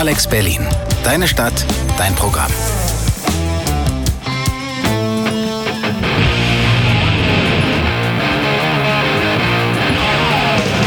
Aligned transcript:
Alex 0.00 0.26
Berlin. 0.26 0.66
Deine 1.04 1.28
Stadt, 1.28 1.66
dein 1.98 2.14
Programm. 2.14 2.50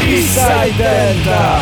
Eastside 0.04 0.74
Delta. 0.76 1.60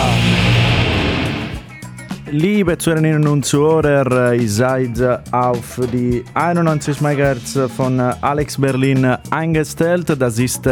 Liebe 2.31 2.79
Zuhörerinnen 2.79 3.29
und 3.29 3.45
Zuhörer, 3.45 4.33
ihr 4.33 4.49
seid 4.49 4.99
auf 5.31 5.79
die 5.93 6.25
91 6.33 7.03
MHz 7.03 7.71
von 7.77 8.01
Alex 8.01 8.59
Berlin 8.59 9.19
eingestellt. 9.31 10.17
Das 10.19 10.39
ist 10.39 10.67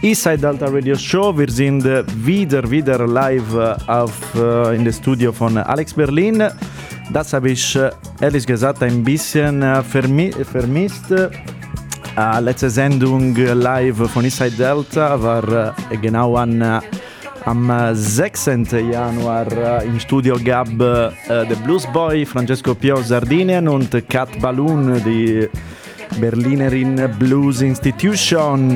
Eastside 0.00 0.38
Delta 0.38 0.66
Radio 0.66 0.94
Show. 0.96 1.36
Wir 1.36 1.50
sind 1.50 1.84
wieder, 2.24 2.70
wieder 2.70 3.04
live 3.04 3.52
auf, 3.88 4.12
in 4.72 4.84
das 4.84 4.98
Studio 4.98 5.32
von 5.32 5.56
Alex 5.58 5.92
Berlin. 5.92 6.44
Das 7.12 7.32
habe 7.32 7.50
ich 7.50 7.76
ehrlich 8.20 8.46
gesagt 8.46 8.80
ein 8.84 9.02
bisschen 9.02 9.60
vermi 9.82 10.30
vermisst. 10.30 11.10
Uh, 11.10 12.40
letzte 12.40 12.70
Sendung 12.70 13.34
live 13.34 14.08
von 14.08 14.24
Eastside 14.24 14.56
Delta 14.56 15.20
war 15.20 15.72
uh, 15.72 16.00
genau 16.00 16.36
an 16.36 16.80
am 17.44 17.72
6. 17.92 18.50
Januar 18.72 19.82
im 19.82 19.98
Studio 19.98 20.36
gab 20.44 20.68
äh, 20.68 21.10
der 21.28 21.56
Bluesboy 21.64 22.26
Francesco 22.26 22.74
Pio 22.74 22.98
Sardinien 23.02 23.66
und 23.68 23.90
Kat 24.08 24.28
Balloon, 24.40 25.02
die 25.04 25.48
Berlinerin 26.20 27.00
Blues 27.18 27.62
Institution. 27.62 28.74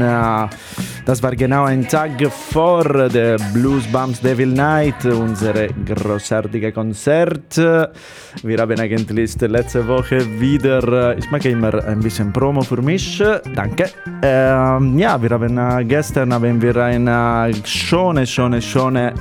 Das 1.04 1.22
war 1.22 1.34
genau 1.34 1.64
ein 1.64 1.86
Tag 1.88 2.12
vor 2.30 2.84
der 3.08 3.36
Blues 3.52 3.84
Bumps 3.88 4.20
Devil 4.20 4.48
Night, 4.48 5.04
unser 5.04 5.68
großartiges 5.68 6.72
Konzert. 6.72 7.56
Wir 7.56 8.58
haben 8.58 8.78
eigentlich 8.78 9.40
letzte 9.40 9.86
Woche 9.86 10.18
wieder, 10.40 11.16
ich 11.18 11.30
mache 11.30 11.48
immer 11.48 11.84
ein 11.84 12.00
bisschen 12.00 12.32
Promo 12.32 12.62
für 12.62 12.80
mich, 12.80 13.22
danke. 13.54 13.90
Ähm, 14.22 14.98
ja, 14.98 15.20
wir 15.20 15.30
haben 15.30 15.88
gestern 15.88 16.32
haben 16.32 16.62
wir 16.62 16.76
eine 16.76 17.52
schöne, 17.64 18.26
schöne, 18.26 18.62
schöne 18.62 19.14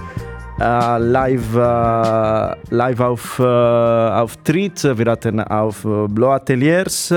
Uh, 0.59 0.99
live, 0.99 1.55
uh, 1.55 2.53
live 2.69 2.99
auf, 2.99 3.39
uh, 3.39 4.21
Auftritt. 4.21 4.83
Wir 4.83 5.11
hatten 5.11 5.39
auf 5.39 5.81
Blow 5.81 6.33
Ateliers. 6.33 7.11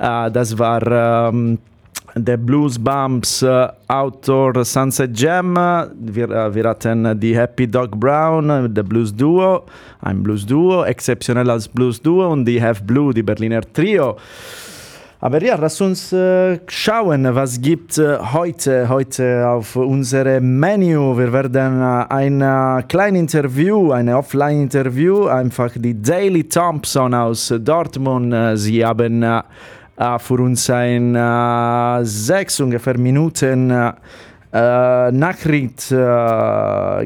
Das 0.00 0.58
war 0.58 1.28
um, 1.28 1.58
der 2.14 2.38
Blues 2.38 2.78
Bumps 2.78 3.44
Outdoor 3.86 4.64
Sunset 4.64 5.18
Jam. 5.20 5.54
Wir, 5.94 6.54
wir 6.54 6.64
hatten 6.64 7.20
die 7.20 7.36
Happy 7.36 7.66
Dog 7.66 7.90
Brown, 8.00 8.72
der 8.74 8.82
Blues 8.82 9.14
Duo, 9.14 9.66
ein 10.00 10.22
Blues 10.22 10.46
Duo, 10.46 10.84
exzeptionell 10.84 11.50
als 11.50 11.68
Blues 11.68 12.00
Duo 12.00 12.28
und 12.32 12.46
die 12.46 12.62
Have 12.62 12.82
Blue, 12.82 13.12
die 13.12 13.22
Berliner 13.22 13.60
Trio. 13.60 14.16
Aber 15.22 15.42
ja, 15.42 15.54
lass 15.56 15.78
uns 15.82 16.14
äh, 16.14 16.60
schauen, 16.66 17.28
was 17.34 17.60
gibt 17.60 17.98
äh, 17.98 18.16
heute, 18.32 18.88
heute 18.88 19.46
auf 19.46 19.76
unserem 19.76 20.58
Menü. 20.58 21.14
Wir 21.14 21.30
werden 21.30 21.82
äh, 21.82 22.06
ein 22.08 22.40
äh, 22.40 22.82
kleines 22.88 23.20
Interview, 23.20 23.92
ein 23.92 24.08
Offline-Interview, 24.08 25.26
einfach 25.26 25.72
die 25.76 26.00
Daily 26.00 26.44
Thompson 26.44 27.12
aus 27.12 27.52
Dortmund. 27.60 28.32
Äh, 28.32 28.56
sie 28.56 28.82
haben 28.82 29.22
äh, 29.22 29.42
für 30.18 30.42
uns 30.42 30.70
ein 30.70 32.04
sechs 32.04 32.60
ungefähr 32.60 32.98
Minuten 32.98 33.68
Nachricht 34.52 35.88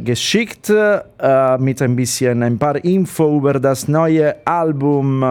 geschickt 0.05 0.73
mit 1.59 1.83
ein 1.83 1.97
bisschen 1.97 2.43
ein 2.43 2.59
paar 2.59 2.85
Info 2.85 3.39
über 3.39 3.55
das 3.55 3.89
neue 3.89 4.47
Album 4.47 5.25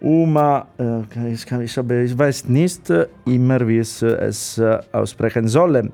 Uma, 0.00 0.66
äh, 0.78 1.32
ich, 1.32 1.44
kann, 1.44 1.60
ich, 1.62 1.76
habe, 1.76 2.04
ich 2.04 2.16
weiß 2.16 2.44
nicht 2.48 2.82
immer, 3.26 3.66
wie 3.66 3.80
ich 3.80 4.00
es 4.02 4.58
äh, 4.58 4.78
aussprechen 4.92 5.48
soll. 5.48 5.90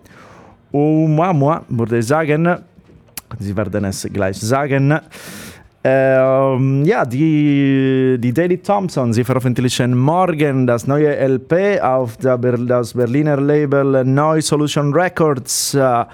Uma, 0.71 1.65
würde 1.69 1.99
ich 1.99 2.07
sagen, 2.07 2.59
Sie 3.39 3.57
werden 3.57 3.85
es 3.87 4.07
gleich 4.13 4.37
sagen. 4.39 5.01
Ähm, 5.87 6.83
ja, 6.87 7.05
die, 7.05 8.17
die 8.19 8.33
Daily 8.33 8.57
Thompson, 8.57 9.13
sie 9.13 9.23
veröffentlichen 9.23 9.95
morgen 9.95 10.67
das 10.67 10.87
neue 10.87 11.15
LP 11.15 11.79
auf 11.83 12.17
der, 12.17 12.39
das 12.39 12.95
Berliner 12.95 13.39
Label 13.39 14.03
Neu 14.03 14.41
Solution 14.41 14.95
Records. 14.95 15.75
Äh, 15.75 16.05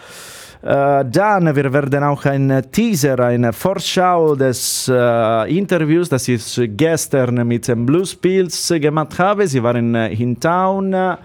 äh, 0.62 1.04
dann, 1.04 1.54
wir 1.54 1.72
werden 1.72 2.02
auch 2.02 2.24
ein 2.24 2.62
Teaser, 2.72 3.20
eine 3.20 3.52
Vorschau 3.52 4.34
des 4.34 4.90
äh, 4.92 5.56
Interviews, 5.56 6.08
das 6.08 6.26
ich 6.26 6.60
gestern 6.76 7.46
mit 7.46 7.68
den 7.68 7.86
Blues 7.86 8.16
Pills 8.16 8.74
gemacht 8.80 9.16
habe. 9.20 9.46
Sie 9.46 9.62
waren 9.62 9.94
in 9.94 10.40
Town. 10.40 11.16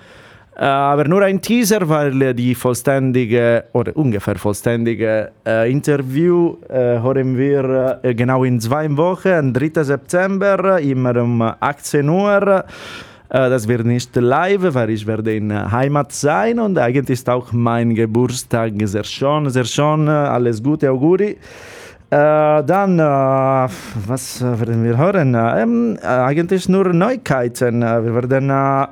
Äh, 0.57 0.63
aber 0.63 1.05
nur 1.05 1.21
ein 1.21 1.41
Teaser, 1.41 1.87
weil 1.89 2.33
die 2.33 2.55
vollständige 2.55 3.65
oder 3.73 3.95
ungefähr 3.95 4.37
vollständige 4.37 5.31
äh, 5.45 5.69
Interview 5.69 6.55
äh, 6.69 7.01
hören 7.01 7.37
wir 7.37 7.99
äh, 8.01 8.15
genau 8.15 8.45
in 8.45 8.61
zwei 8.61 8.95
Wochen, 8.95 9.27
am 9.27 9.53
3. 9.53 9.83
September, 9.83 10.79
immer 10.79 11.17
um 11.21 11.41
18 11.41 12.07
Uhr. 12.07 12.63
Das 13.27 13.67
wird 13.67 13.85
nicht 13.85 14.15
live, 14.15 14.75
weil 14.75 14.91
ich 14.91 15.05
werde 15.07 15.35
in 15.35 15.71
Heimat 15.71 16.11
sein 16.13 16.59
und 16.59 16.77
eigentlich 16.77 17.19
ist 17.19 17.27
auch 17.27 17.51
mein 17.51 17.95
Geburtstag 17.95 18.73
sehr 18.83 19.03
schön, 19.03 19.49
sehr 19.49 19.65
schön. 19.65 20.07
Alles 20.07 20.61
Gute, 20.61 20.91
Auguri. 20.91 21.35
Äh, 22.11 22.63
dann, 22.63 22.99
äh, 22.99 23.01
was 23.01 24.41
werden 24.41 24.83
wir 24.83 24.95
hören? 24.95 25.35
Ähm, 25.35 25.97
eigentlich 26.03 26.69
nur 26.69 26.93
Neuigkeiten. 26.93 27.81
Wir 27.81 28.13
werden 28.13 28.49
äh, 28.51 28.87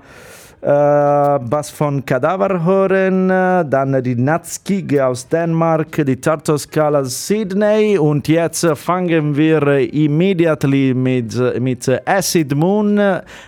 was 0.66 1.69
von 1.69 2.06
Kadaver 2.06 2.63
hören, 2.63 3.28
dann 3.28 4.01
die 4.01 4.16
Natskig 4.16 5.00
aus 5.00 5.28
Dänemark, 5.28 6.06
die 6.06 6.16
Tartoskal 6.16 6.96
aus 6.96 7.28
Sydney 7.28 7.97
und 7.97 8.28
jetzt 8.28 8.66
fangen 8.75 9.35
wir 9.35 9.94
immediately 9.94 10.94
mit, 10.94 11.35
mit 11.59 11.90
Acid 12.06 12.56
Moon 12.56 12.97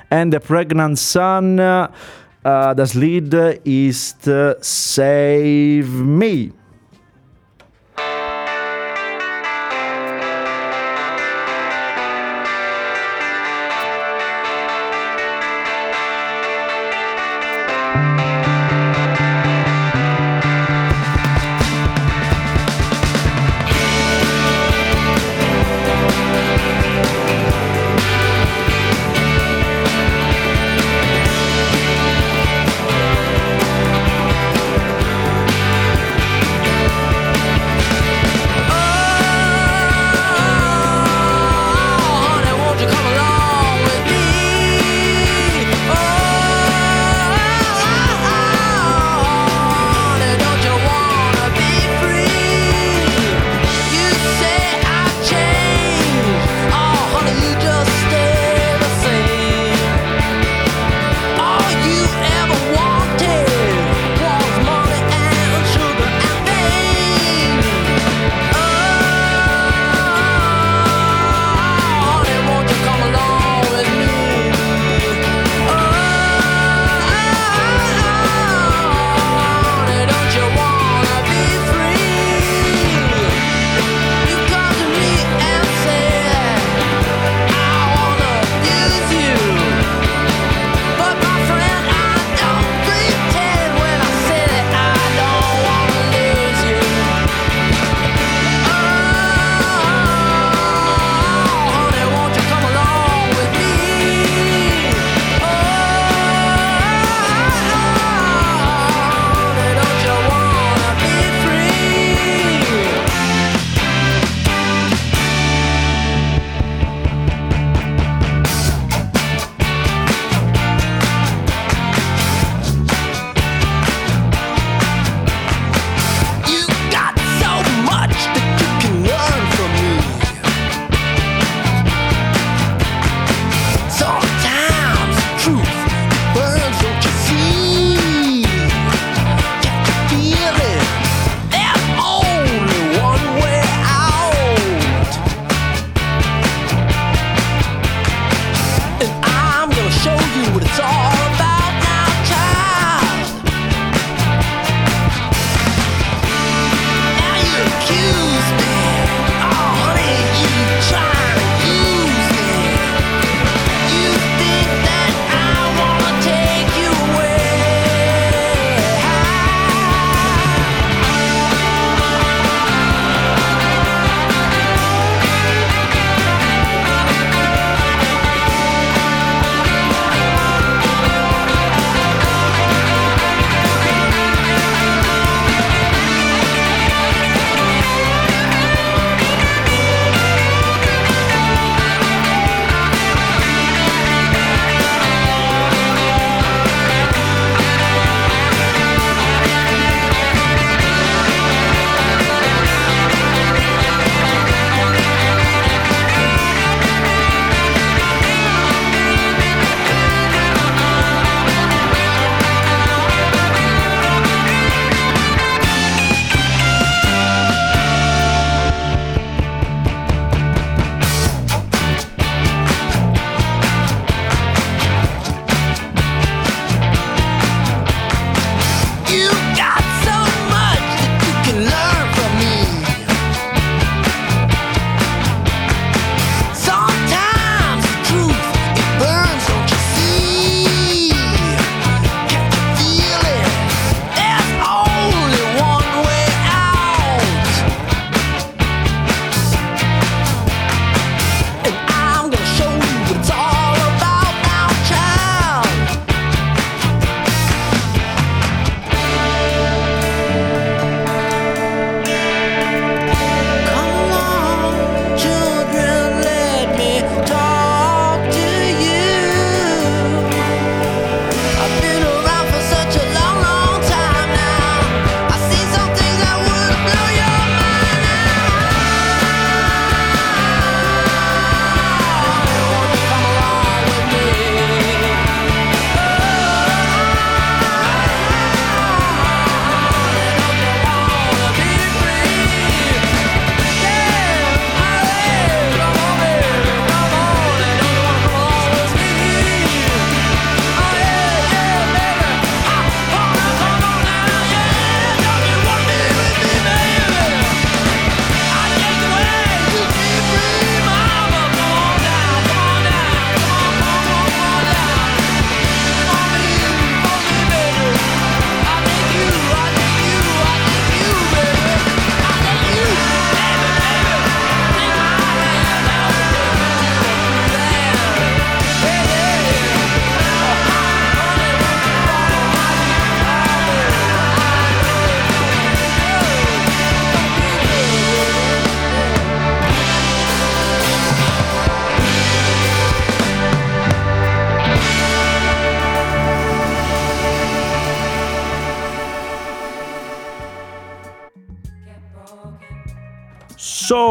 and 0.10 0.34
the 0.34 0.40
Pregnant 0.40 1.00
Sun. 1.00 1.58
Das 2.44 2.94
Lied 2.94 3.34
ist 3.64 4.24
Save 4.24 5.86
Me. 5.86 6.52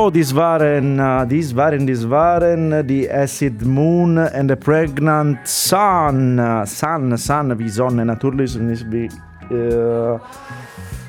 So, 0.05 0.11
dies 0.11 0.35
waren, 0.35 0.99
uh, 0.99 1.25
dies 1.25 1.57
waren, 1.57 1.87
dies 1.87 2.05
waren 2.11 2.87
die 2.87 3.11
Acid 3.11 3.65
Moon 3.65 4.19
and 4.19 4.51
the 4.51 4.57
Pregnant 4.57 5.39
Sun. 5.49 6.39
Sun, 6.67 7.17
Sun 7.17 7.59
wie 7.59 7.71
Sonne 7.71 8.05
natürlich 8.05 8.55
nicht 8.59 8.85
wie 8.91 9.09
uh, 9.51 10.19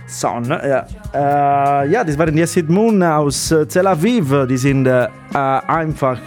Sun. 0.08 0.46
Ja. 0.46 0.86
Uh, 1.14 1.92
ja, 1.92 2.06
das 2.06 2.18
waren 2.18 2.34
die 2.34 2.44
Acid 2.44 2.70
Moon 2.70 3.04
aus 3.04 3.54
Tel 3.68 3.86
Aviv. 3.86 4.48
Die 4.48 4.56
sind 4.56 4.88
uh, 4.88 5.08
einfach 5.68 6.22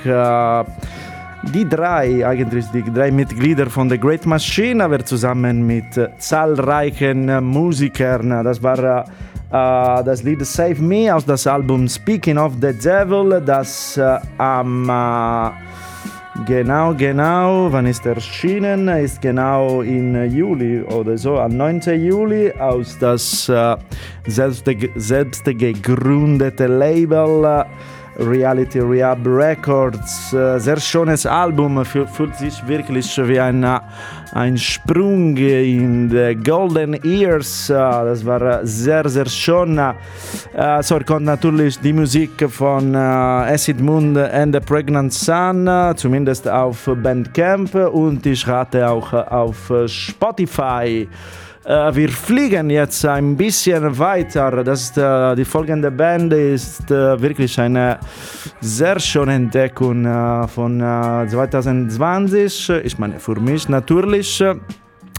die 1.54 1.66
drei, 1.66 2.26
eigentlich 2.26 2.66
die 2.66 2.82
drei 2.82 3.10
Mitglieder 3.10 3.70
von 3.70 3.88
The 3.88 3.98
Great 3.98 4.26
Machine, 4.26 4.84
aber 4.84 5.02
zusammen 5.06 5.66
mit 5.66 5.86
zahlreichen 6.18 7.42
Musikern. 7.42 8.44
Das 8.44 8.62
war 8.62 9.06
Uh, 9.50 10.02
das 10.04 10.22
Lied 10.22 10.44
Save 10.44 10.78
Me 10.82 11.08
aus 11.10 11.24
das 11.24 11.46
Album 11.46 11.88
Speaking 11.88 12.36
of 12.36 12.52
the 12.60 12.70
Devil, 12.70 13.40
das 13.40 13.96
uh, 13.96 14.18
am 14.36 14.90
uh, 14.90 15.50
genau, 16.44 16.92
genau, 16.92 17.72
wann 17.72 17.86
ist 17.86 18.04
erschienen? 18.04 18.88
Ist 18.88 19.22
genau 19.22 19.80
in 19.80 20.30
Juli 20.30 20.82
oder 20.82 21.16
so, 21.16 21.38
am 21.38 21.56
9. 21.56 21.80
Juli 21.98 22.52
aus 22.58 22.98
das 22.98 23.50
selbst, 24.26 24.66
selbst 24.96 25.44
gegründete 25.46 26.66
Label 26.66 27.64
Reality 28.18 28.80
Rehab 28.80 29.18
Records. 29.24 30.30
Sehr 30.30 30.80
schönes 30.80 31.24
Album, 31.26 31.84
fühlt 31.84 32.36
sich 32.36 32.66
wirklich 32.66 33.16
wie 33.16 33.40
ein 33.40 33.64
ein 34.34 34.58
Sprung 34.58 35.36
in 35.36 36.10
die 36.10 36.34
Golden 36.44 36.94
Years. 37.02 37.68
Das 37.68 38.24
war 38.26 38.66
sehr, 38.66 39.08
sehr 39.08 39.26
schön. 39.26 39.80
So 40.80 40.98
kommt 41.00 41.24
natürlich 41.24 41.80
die 41.80 41.92
Musik 41.92 42.50
von 42.50 42.94
Acid 42.94 43.80
Moon 43.80 44.16
and 44.16 44.54
the 44.54 44.60
Pregnant 44.60 45.12
Sun, 45.12 45.68
zumindest 45.96 46.48
auf 46.48 46.90
Bandcamp 47.02 47.74
und 47.74 48.26
ich 48.26 48.46
rate 48.46 48.88
auch 48.88 49.12
auf 49.12 49.72
Spotify. 49.86 51.08
Wir 51.68 52.08
fliegen 52.08 52.70
jetzt 52.70 53.04
ein 53.04 53.36
bisschen 53.36 53.98
weiter. 53.98 54.64
Das 54.64 54.84
ist, 54.84 54.96
äh, 54.96 55.34
die 55.34 55.44
folgende 55.44 55.90
Band 55.90 56.32
ist 56.32 56.90
äh, 56.90 57.20
wirklich 57.20 57.60
eine 57.60 57.98
sehr 58.62 58.98
schöne 58.98 59.34
Entdeckung 59.34 60.06
äh, 60.06 60.48
von 60.48 60.80
2020. 60.80 62.70
Ich 62.84 62.98
meine, 62.98 63.20
für 63.20 63.38
mich 63.38 63.68
natürlich. 63.68 64.42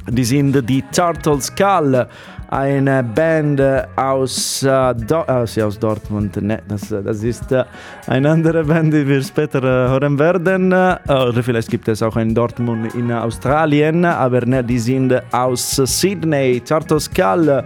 Die 0.08 0.24
sind 0.24 0.68
die 0.68 0.82
Turtle 0.92 1.40
Skull, 1.40 2.08
eine 2.50 3.04
Band 3.04 3.62
aus, 3.96 4.64
äh, 4.64 4.96
Do 4.96 5.24
äh, 5.28 5.62
aus 5.62 5.80
Dortmund. 5.80 6.42
Ne, 6.42 6.60
das, 6.68 6.90
das 6.90 7.24
ist 7.24 7.52
äh, 7.52 7.64
eine 8.08 8.32
andere 8.32 8.64
Band, 8.64 8.94
die 8.94 9.08
wir 9.08 9.22
später 9.22 9.62
hören 9.62 10.18
werden. 10.18 10.74
oder 10.74 11.44
vielleicht 11.44 11.70
gibt 11.70 11.88
es 11.88 12.02
auch 12.02 12.18
in 12.18 12.34
Dortmund 12.34 12.94
in 12.96 13.12
Australien, 13.12 14.04
aber 14.06 14.46
ne, 14.46 14.64
die 14.64 14.80
sind 14.80 15.14
aus 15.32 15.76
Sydney. 15.76 16.62
Turtle 16.62 17.00
Skull. 17.00 17.64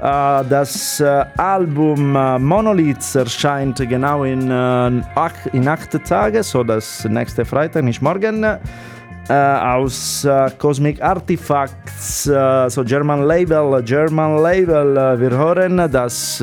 das 0.00 1.02
Album 1.36 2.12
Monoliths 2.12 3.14
erscheint 3.14 3.78
genau 3.88 4.24
in, 4.24 4.42
in 4.42 5.68
acht 5.68 6.04
Tagen, 6.04 6.42
so 6.42 6.62
das 6.62 7.04
nächste 7.04 7.44
Freitag, 7.44 7.82
nicht 7.82 8.02
morgen. 8.02 8.44
Uh, 9.28 9.34
aus 9.34 10.24
uh, 10.24 10.48
Cosmic 10.56 11.02
Artifacts, 11.02 12.26
uh, 12.28 12.66
so 12.70 12.82
German 12.82 13.26
Label, 13.26 13.82
German 13.82 14.42
Label. 14.42 15.20
wir 15.20 15.30
hören 15.30 15.90
das, 15.90 16.42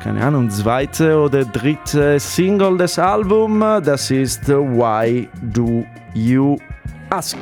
keine 0.00 0.24
Ahnung, 0.24 0.48
zweite 0.50 1.18
oder 1.18 1.44
dritte 1.44 2.20
Single 2.20 2.78
des 2.78 2.96
Albums. 2.96 3.84
Das 3.84 4.08
ist 4.12 4.46
Why 4.48 5.28
Do 5.42 5.84
You 6.14 6.56
Ask? 7.10 7.38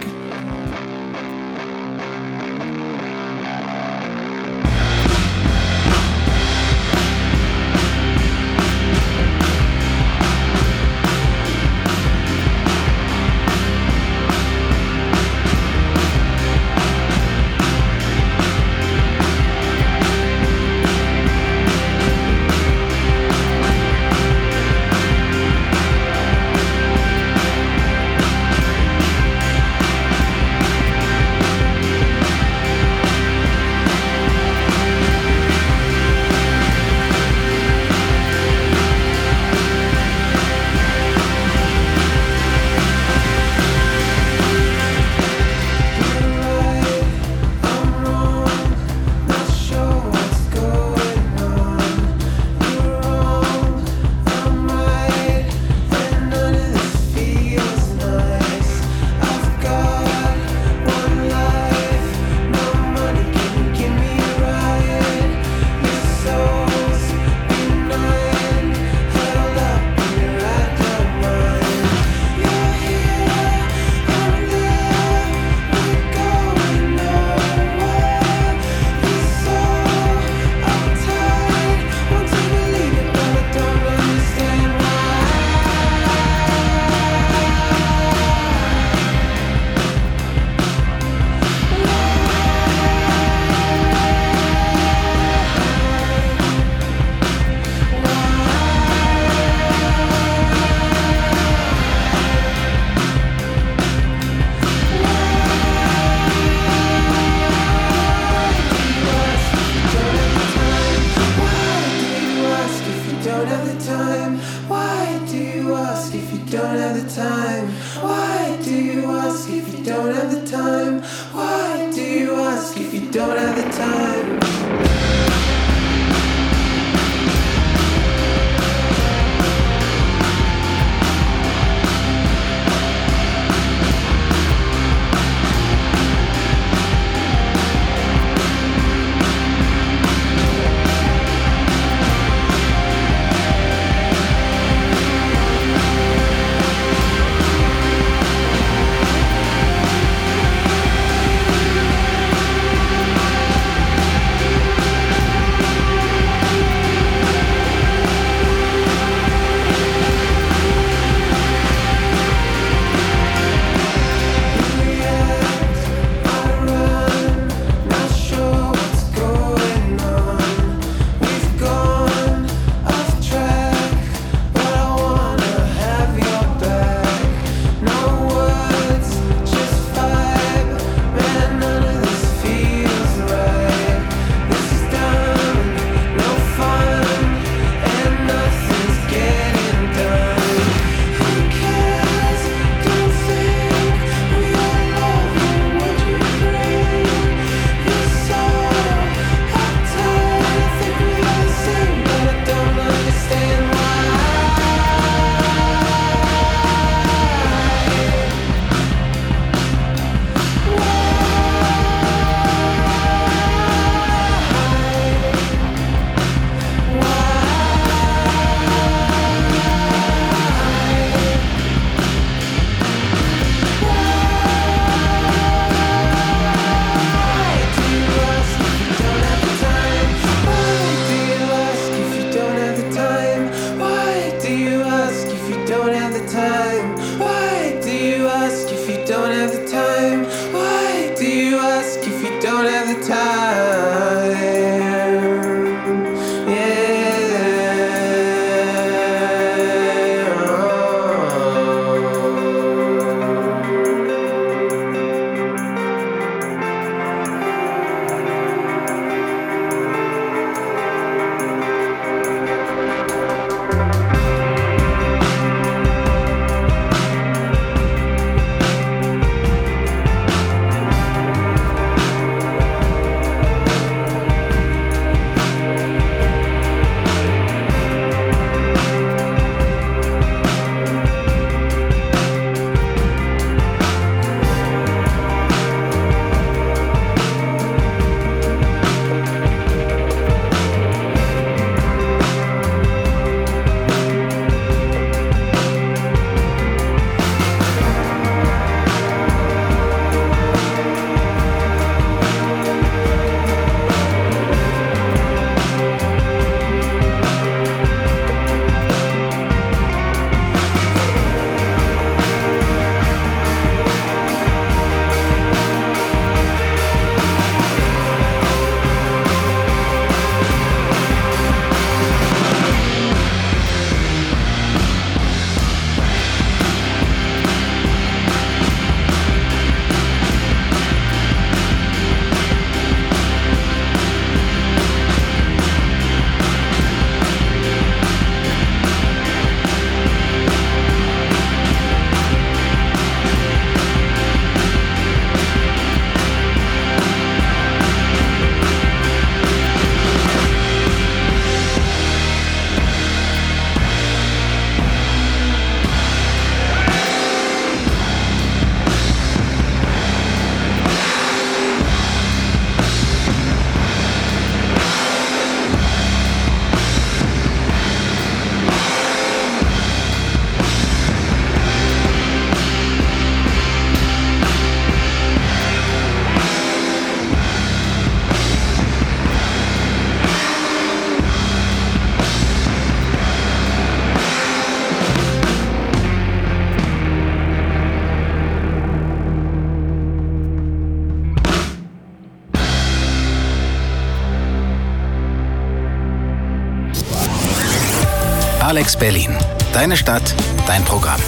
Berlin. 399.02 399.36
Deine 399.72 399.96
Stadt, 399.96 400.32
dein 400.64 400.84
Programm. 400.84 401.20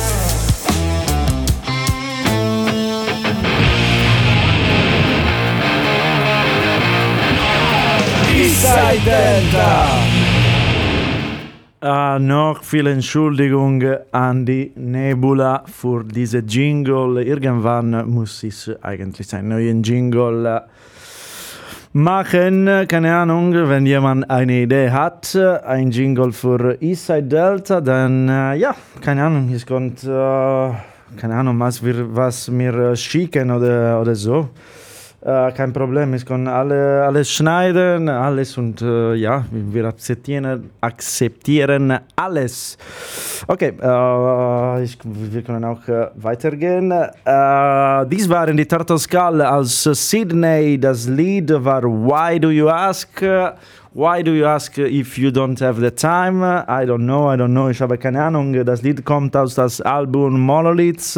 Uh, 11.82 12.18
noch 12.20 12.62
viele 12.62 12.92
Entschuldigungen 12.92 13.98
an 14.12 14.46
die 14.46 14.70
Nebula 14.76 15.64
für 15.66 16.04
diese 16.04 16.38
Jingle. 16.38 17.26
Irgendwann 17.26 18.08
muss 18.08 18.44
ich 18.44 18.70
eigentlich 18.82 19.34
einen 19.34 19.48
neuen 19.48 19.82
Jingle 19.82 20.46
äh, 20.46 20.60
machen. 21.94 22.68
Keine 22.88 23.14
Ahnung, 23.14 23.52
wenn 23.54 23.87
jemand 23.87 24.28
eine 24.28 24.62
Idee 24.62 24.90
hat, 24.90 25.37
ein 25.37 25.92
Jingle 25.92 26.33
für 26.33 26.76
Eastside 26.83 27.22
Delta, 27.22 27.80
dann 27.80 28.28
äh, 28.28 28.57
ja, 28.57 28.74
keine 29.00 29.24
Ahnung, 29.24 29.50
es 29.54 29.64
kommt, 29.64 30.02
äh, 30.02 30.09
keine 30.09 31.35
Ahnung, 31.37 31.59
was 31.61 31.85
wir, 31.85 32.14
was 32.14 32.48
mir 32.50 32.96
schicken 32.96 33.50
oder, 33.52 34.00
oder 34.00 34.16
so. 34.16 34.48
Äh, 35.24 35.52
kein 35.52 35.72
Problem, 35.72 36.12
ich 36.12 36.26
kann 36.26 36.46
alle, 36.46 37.02
alles 37.02 37.30
schneiden, 37.30 38.10
alles 38.10 38.58
und 38.58 38.82
äh, 38.82 39.14
ja, 39.14 39.46
wir 39.50 39.87
akzeptieren, 39.87 40.68
akzeptieren 40.82 41.98
alles. 42.14 42.76
Okay, 43.46 43.72
äh, 43.80 44.82
ich, 44.82 44.98
wir 45.02 45.40
können 45.40 45.64
auch 45.64 45.88
äh, 45.88 46.08
weitergehen. 46.16 46.90
Äh, 46.90 48.06
dies 48.06 48.28
waren 48.28 48.54
die 48.54 48.66
Turtles 48.66 49.08
Call 49.08 49.40
aus 49.40 49.84
Sydney. 49.84 50.78
Das 50.78 51.08
Lied 51.08 51.50
war 51.64 51.84
Why 51.84 52.38
Do 52.38 52.50
You 52.50 52.68
Ask? 52.68 53.22
Why 53.96 54.22
do 54.22 54.32
you 54.32 54.44
ask 54.44 54.76
if 54.76 55.16
you 55.16 55.30
don't 55.30 55.58
have 55.60 55.80
the 55.80 55.90
time? 55.90 56.44
I 56.44 56.84
don't 56.84 57.04
know, 57.06 57.32
I 57.32 57.37
don't 57.37 57.52
know, 57.52 57.70
ich 57.70 57.80
habe 57.80 57.96
keine 57.96 58.24
Ahnung. 58.24 58.52
Das 58.64 58.82
Lied 58.82 59.04
kommt 59.04 59.37
aus 59.37 59.54
das 59.54 59.80
Album 59.80 60.40
Monoliths. 60.40 61.16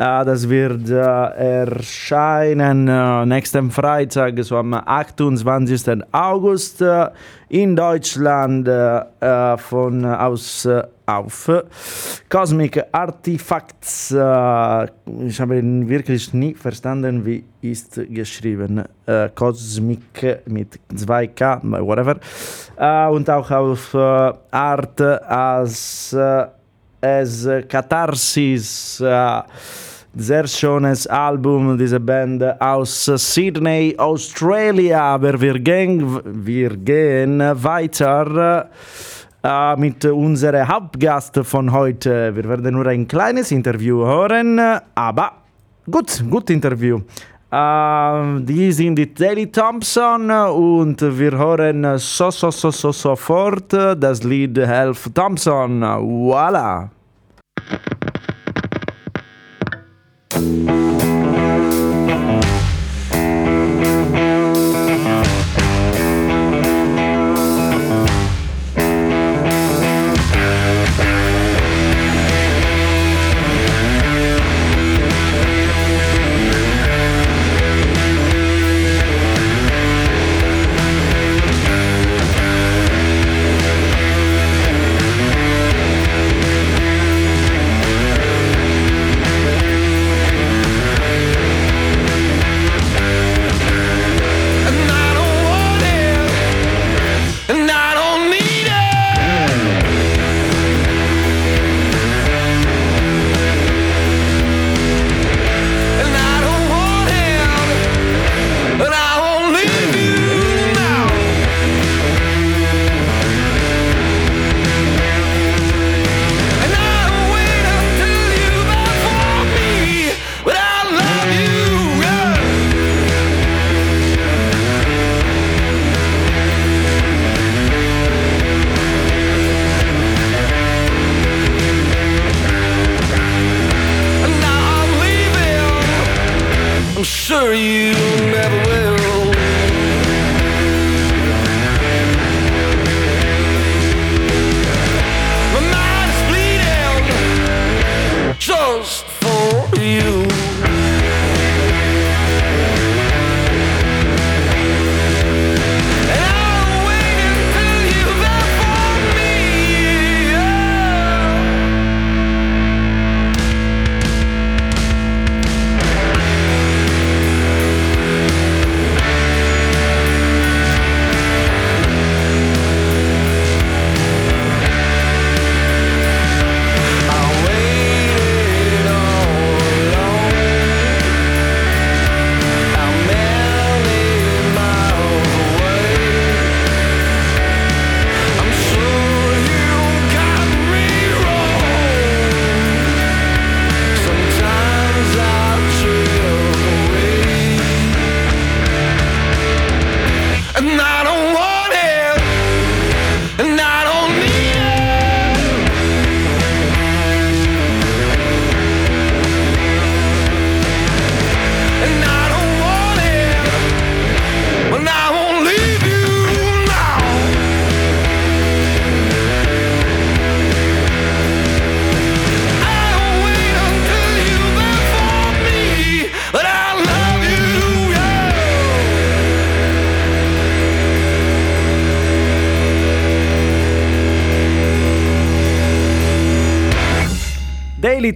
Uh, 0.00 0.24
das 0.24 0.48
wird 0.48 0.88
uh, 0.88 0.94
erscheinen 1.36 2.88
uh, 2.88 3.26
nächsten 3.26 3.70
Freitag, 3.70 4.42
so 4.42 4.56
am 4.56 4.72
28. 4.72 6.02
August 6.10 6.82
in 7.50 7.76
Deutschland 7.76 8.66
von 9.58 10.04
aus 10.06 10.66
auf 11.04 11.50
Cosmic 12.30 12.82
Artifacts. 12.92 14.12
ich 14.12 15.40
habe 15.40 15.62
wirklich 15.86 16.32
nie 16.32 16.54
verstanden, 16.54 17.26
wie 17.26 17.44
ist 17.60 18.00
geschrieben. 18.08 18.84
Cosmic 19.34 20.42
mit 20.46 20.80
2K, 20.94 21.60
whatever. 21.84 22.16
und 23.12 23.28
auch 23.28 23.50
auf 23.50 23.94
Art 23.94 25.00
als 25.00 26.16
as 27.02 27.48
Katharsis. 27.68 29.02
Sehr 30.16 30.48
schönes 30.48 31.06
Album, 31.06 31.78
diese 31.78 32.00
Band 32.00 32.42
aus 32.60 33.04
Sydney, 33.04 33.94
Australia. 33.96 35.14
Aber 35.14 35.40
wir 35.40 35.56
gehen, 35.60 36.20
wir 36.44 36.76
gehen 36.76 37.38
weiter 37.38 38.68
äh, 39.40 39.76
mit 39.76 40.04
unserem 40.04 40.66
Hauptgast 40.66 41.38
von 41.44 41.70
heute. 41.70 42.34
Wir 42.34 42.48
werden 42.48 42.74
nur 42.74 42.88
ein 42.88 43.06
kleines 43.06 43.52
Interview 43.52 44.04
hören, 44.04 44.60
aber 44.96 45.30
gut, 45.88 46.24
gut 46.28 46.50
Interview. 46.50 47.02
Äh, 47.48 48.40
die 48.40 48.72
sind 48.72 48.96
die 48.96 49.14
Daily 49.14 49.46
Thompson 49.46 50.28
und 50.28 51.00
wir 51.02 51.38
hören 51.38 51.98
so, 51.98 52.32
so, 52.32 52.50
so, 52.50 52.72
so 52.72 52.90
sofort 52.90 53.72
das 53.72 54.24
Lied 54.24 54.58
Helf 54.58 55.08
Thompson. 55.14 55.80
Voila! 55.82 56.90
Daily 60.40 60.89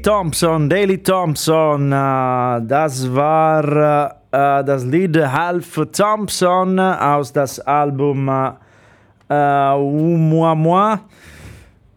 Thompson, 0.05 0.69
Daily 0.69 0.99
Thompson, 0.99 1.91
uh, 1.91 2.61
das 2.61 3.09
war 3.15 3.65
uh, 3.65 4.63
das 4.63 4.85
Lied 4.85 5.17
Half 5.17 5.81
Thompson 5.93 6.79
aus 6.79 7.33
das 7.33 7.59
Album 7.61 8.29
uh, 8.29 9.75
Umua 9.75 11.01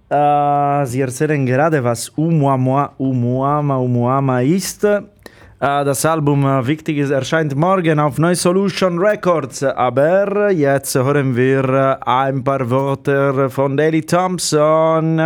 Uh, 0.10 0.86
Sie 0.86 1.02
erzählen 1.02 1.46
gerade, 1.46 1.84
was 1.84 2.08
Umuamua, 2.16 2.94
Umuama, 2.98 3.76
Umuama 3.76 4.40
ist. 4.40 4.88
Das 5.60 6.06
Album 6.06 6.46
Wichtig 6.66 7.00
ist 7.00 7.10
erscheint 7.10 7.54
morgen 7.58 8.00
auf 8.00 8.18
Neu 8.18 8.34
Solution 8.34 9.00
Records. 9.00 9.64
Aber 9.64 10.50
jetzt 10.50 10.96
hören 10.96 11.36
wir 11.36 12.00
ein 12.08 12.42
paar 12.42 12.70
Worte 12.70 13.50
von 13.50 13.76
Daily 13.76 14.02
Thompson. 14.02 15.20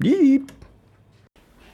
Jeep. 0.00 0.52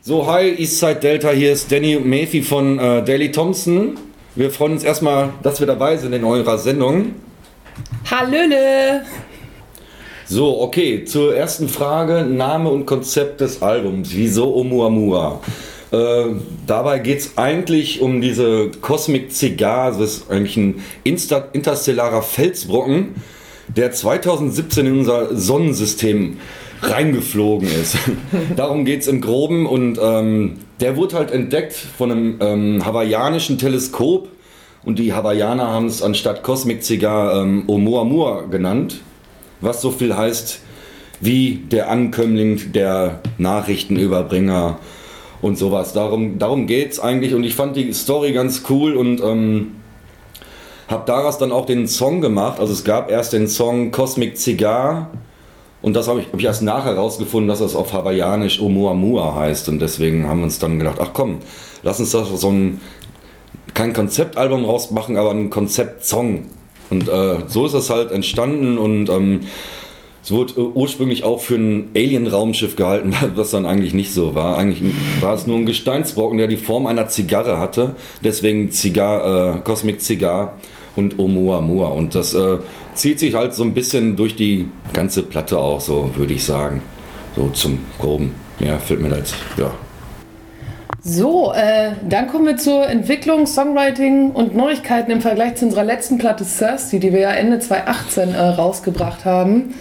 So, 0.02 0.26
hi, 0.26 0.54
Eastside 0.56 0.94
Delta, 0.94 1.28
hier 1.28 1.52
ist 1.52 1.70
Danny 1.70 1.98
Murphy 1.98 2.40
von 2.40 2.78
äh, 2.78 3.04
Daily 3.04 3.30
Thompson. 3.30 3.98
Wir 4.34 4.50
freuen 4.50 4.72
uns 4.72 4.82
erstmal, 4.82 5.34
dass 5.42 5.60
wir 5.60 5.66
dabei 5.66 5.98
sind 5.98 6.14
in 6.14 6.24
eurer 6.24 6.56
Sendung. 6.56 7.16
Hallöle! 8.10 9.02
So, 10.24 10.62
okay, 10.62 11.04
zur 11.04 11.36
ersten 11.36 11.68
Frage, 11.68 12.24
Name 12.24 12.70
und 12.70 12.86
Konzept 12.86 13.42
des 13.42 13.60
Albums. 13.60 14.12
Wieso 14.14 14.54
Oumuamua? 14.54 15.42
Äh, 15.92 16.28
dabei 16.66 16.98
geht 17.00 17.18
es 17.18 17.36
eigentlich 17.36 18.00
um 18.00 18.22
diese 18.22 18.70
Cosmic 18.80 19.32
Cigar, 19.32 19.90
das 19.90 20.00
ist 20.00 20.30
eigentlich 20.30 20.56
ein 20.56 20.82
Insta 21.04 21.44
interstellarer 21.52 22.22
Felsbrocken, 22.22 23.16
der 23.68 23.92
2017 23.92 24.86
in 24.86 24.98
unser 25.00 25.36
Sonnensystem 25.36 26.38
reingeflogen 26.82 27.68
ist. 27.68 27.96
Darum 28.56 28.84
geht 28.84 29.02
es 29.02 29.08
im 29.08 29.20
Groben 29.20 29.66
und 29.66 29.98
ähm, 30.02 30.58
der 30.80 30.96
wurde 30.96 31.16
halt 31.16 31.30
entdeckt 31.30 31.72
von 31.72 32.10
einem 32.10 32.36
ähm, 32.40 32.86
hawaiianischen 32.86 33.58
Teleskop 33.58 34.28
und 34.84 34.98
die 34.98 35.12
Hawaiianer 35.12 35.68
haben 35.68 35.86
es 35.86 36.02
anstatt 36.02 36.42
Cosmic 36.42 36.82
Cigar 36.82 37.42
ähm, 37.42 37.64
Oumuamua 37.68 38.42
genannt, 38.50 39.00
was 39.60 39.82
so 39.82 39.90
viel 39.90 40.16
heißt 40.16 40.60
wie 41.20 41.62
der 41.70 41.90
Ankömmling, 41.90 42.72
der 42.72 43.20
Nachrichtenüberbringer 43.36 44.78
und 45.42 45.58
sowas. 45.58 45.92
Darum, 45.92 46.38
darum 46.38 46.66
geht 46.66 46.92
es 46.92 47.00
eigentlich 47.00 47.34
und 47.34 47.44
ich 47.44 47.54
fand 47.54 47.76
die 47.76 47.92
Story 47.92 48.32
ganz 48.32 48.62
cool 48.70 48.96
und 48.96 49.20
ähm, 49.20 49.72
habe 50.88 51.04
daraus 51.06 51.38
dann 51.38 51.52
auch 51.52 51.66
den 51.66 51.86
Song 51.86 52.22
gemacht. 52.22 52.58
Also 52.58 52.72
es 52.72 52.84
gab 52.84 53.10
erst 53.10 53.34
den 53.34 53.48
Song 53.48 53.90
Cosmic 53.90 54.38
Cigar 54.38 55.10
und 55.82 55.94
das 55.94 56.08
habe 56.08 56.20
ich, 56.20 56.26
hab 56.26 56.38
ich 56.38 56.44
erst 56.44 56.62
nachher 56.62 56.94
herausgefunden, 56.94 57.48
dass 57.48 57.60
das 57.60 57.74
auf 57.74 57.92
Hawaiianisch 57.92 58.60
Oumuamua 58.60 59.34
heißt. 59.34 59.68
Und 59.70 59.78
deswegen 59.80 60.28
haben 60.28 60.40
wir 60.40 60.44
uns 60.44 60.58
dann 60.58 60.78
gedacht, 60.78 60.98
ach 61.00 61.10
komm, 61.14 61.38
lass 61.82 62.00
uns 62.00 62.10
doch 62.10 62.36
so 62.36 62.50
ein, 62.50 62.80
kein 63.72 63.92
Konzeptalbum 63.92 64.64
rausmachen, 64.64 65.16
aber 65.16 65.30
ein 65.30 65.48
Konzeptsong. 65.48 66.46
Und 66.90 67.08
äh, 67.08 67.36
so 67.46 67.66
ist 67.66 67.74
es 67.74 67.88
halt 67.88 68.10
entstanden 68.10 68.76
und 68.76 69.08
ähm, 69.08 69.40
es 70.22 70.32
wurde 70.32 70.60
ursprünglich 70.74 71.24
auch 71.24 71.40
für 71.40 71.54
ein 71.54 71.90
Alien-Raumschiff 71.96 72.76
gehalten, 72.76 73.14
was 73.36 73.52
dann 73.52 73.64
eigentlich 73.64 73.94
nicht 73.94 74.12
so 74.12 74.34
war. 74.34 74.58
Eigentlich 74.58 74.92
war 75.20 75.34
es 75.34 75.46
nur 75.46 75.56
ein 75.56 75.66
Gesteinsbrocken, 75.66 76.36
der 76.36 76.46
die 76.46 76.58
Form 76.58 76.86
einer 76.86 77.08
Zigarre 77.08 77.58
hatte. 77.58 77.94
Deswegen 78.22 78.70
Zigar, 78.70 79.56
äh, 79.56 79.60
Cosmic 79.60 80.02
Cigar 80.02 80.58
und 80.96 81.18
Oumuamua. 81.18 81.88
Und 81.88 82.14
das 82.14 82.34
äh, 82.34 82.58
zieht 82.94 83.18
sich 83.18 83.34
halt 83.34 83.54
so 83.54 83.62
ein 83.62 83.74
bisschen 83.74 84.16
durch 84.16 84.36
die 84.36 84.68
ganze 84.92 85.22
Platte 85.22 85.58
auch, 85.58 85.80
so 85.80 86.10
würde 86.16 86.34
ich 86.34 86.44
sagen. 86.44 86.82
So 87.36 87.48
zum 87.50 87.78
Groben. 87.98 88.34
Ja, 88.58 88.78
fällt 88.78 89.00
mir 89.00 89.08
da 89.08 89.16
jetzt, 89.16 89.34
ja. 89.56 89.72
So, 91.02 91.52
äh, 91.54 91.92
dann 92.06 92.28
kommen 92.28 92.46
wir 92.46 92.58
zur 92.58 92.86
Entwicklung, 92.86 93.46
Songwriting 93.46 94.32
und 94.32 94.54
Neuigkeiten 94.54 95.10
im 95.10 95.22
Vergleich 95.22 95.54
zu 95.54 95.64
unserer 95.64 95.84
letzten 95.84 96.18
Platte 96.18 96.44
Thirsty, 96.44 97.00
die 97.00 97.12
wir 97.12 97.20
ja 97.20 97.30
Ende 97.30 97.58
2018 97.58 98.34
äh, 98.34 98.38
rausgebracht 98.38 99.24
haben. 99.24 99.74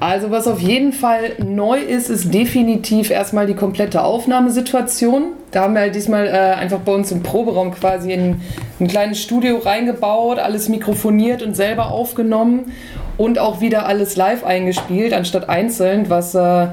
Also 0.00 0.30
was 0.30 0.46
auf 0.46 0.60
jeden 0.60 0.92
Fall 0.92 1.32
neu 1.44 1.78
ist, 1.78 2.10
ist 2.10 2.32
definitiv 2.32 3.10
erstmal 3.10 3.46
die 3.46 3.54
komplette 3.54 4.02
Aufnahmesituation. 4.02 5.32
Da 5.50 5.62
haben 5.62 5.74
wir 5.74 5.82
halt 5.82 5.94
diesmal 5.94 6.26
äh, 6.26 6.30
einfach 6.30 6.80
bei 6.80 6.92
uns 6.92 7.12
im 7.12 7.22
Proberaum 7.22 7.72
quasi 7.72 8.12
in 8.12 8.40
ein 8.80 8.88
kleines 8.88 9.22
Studio 9.22 9.58
reingebaut, 9.58 10.38
alles 10.38 10.68
mikrofoniert 10.68 11.42
und 11.42 11.54
selber 11.54 11.90
aufgenommen 11.90 12.72
und 13.18 13.38
auch 13.38 13.60
wieder 13.60 13.86
alles 13.86 14.16
live 14.16 14.44
eingespielt, 14.44 15.12
anstatt 15.12 15.48
einzeln, 15.48 16.08
was 16.08 16.34
äh, 16.34 16.68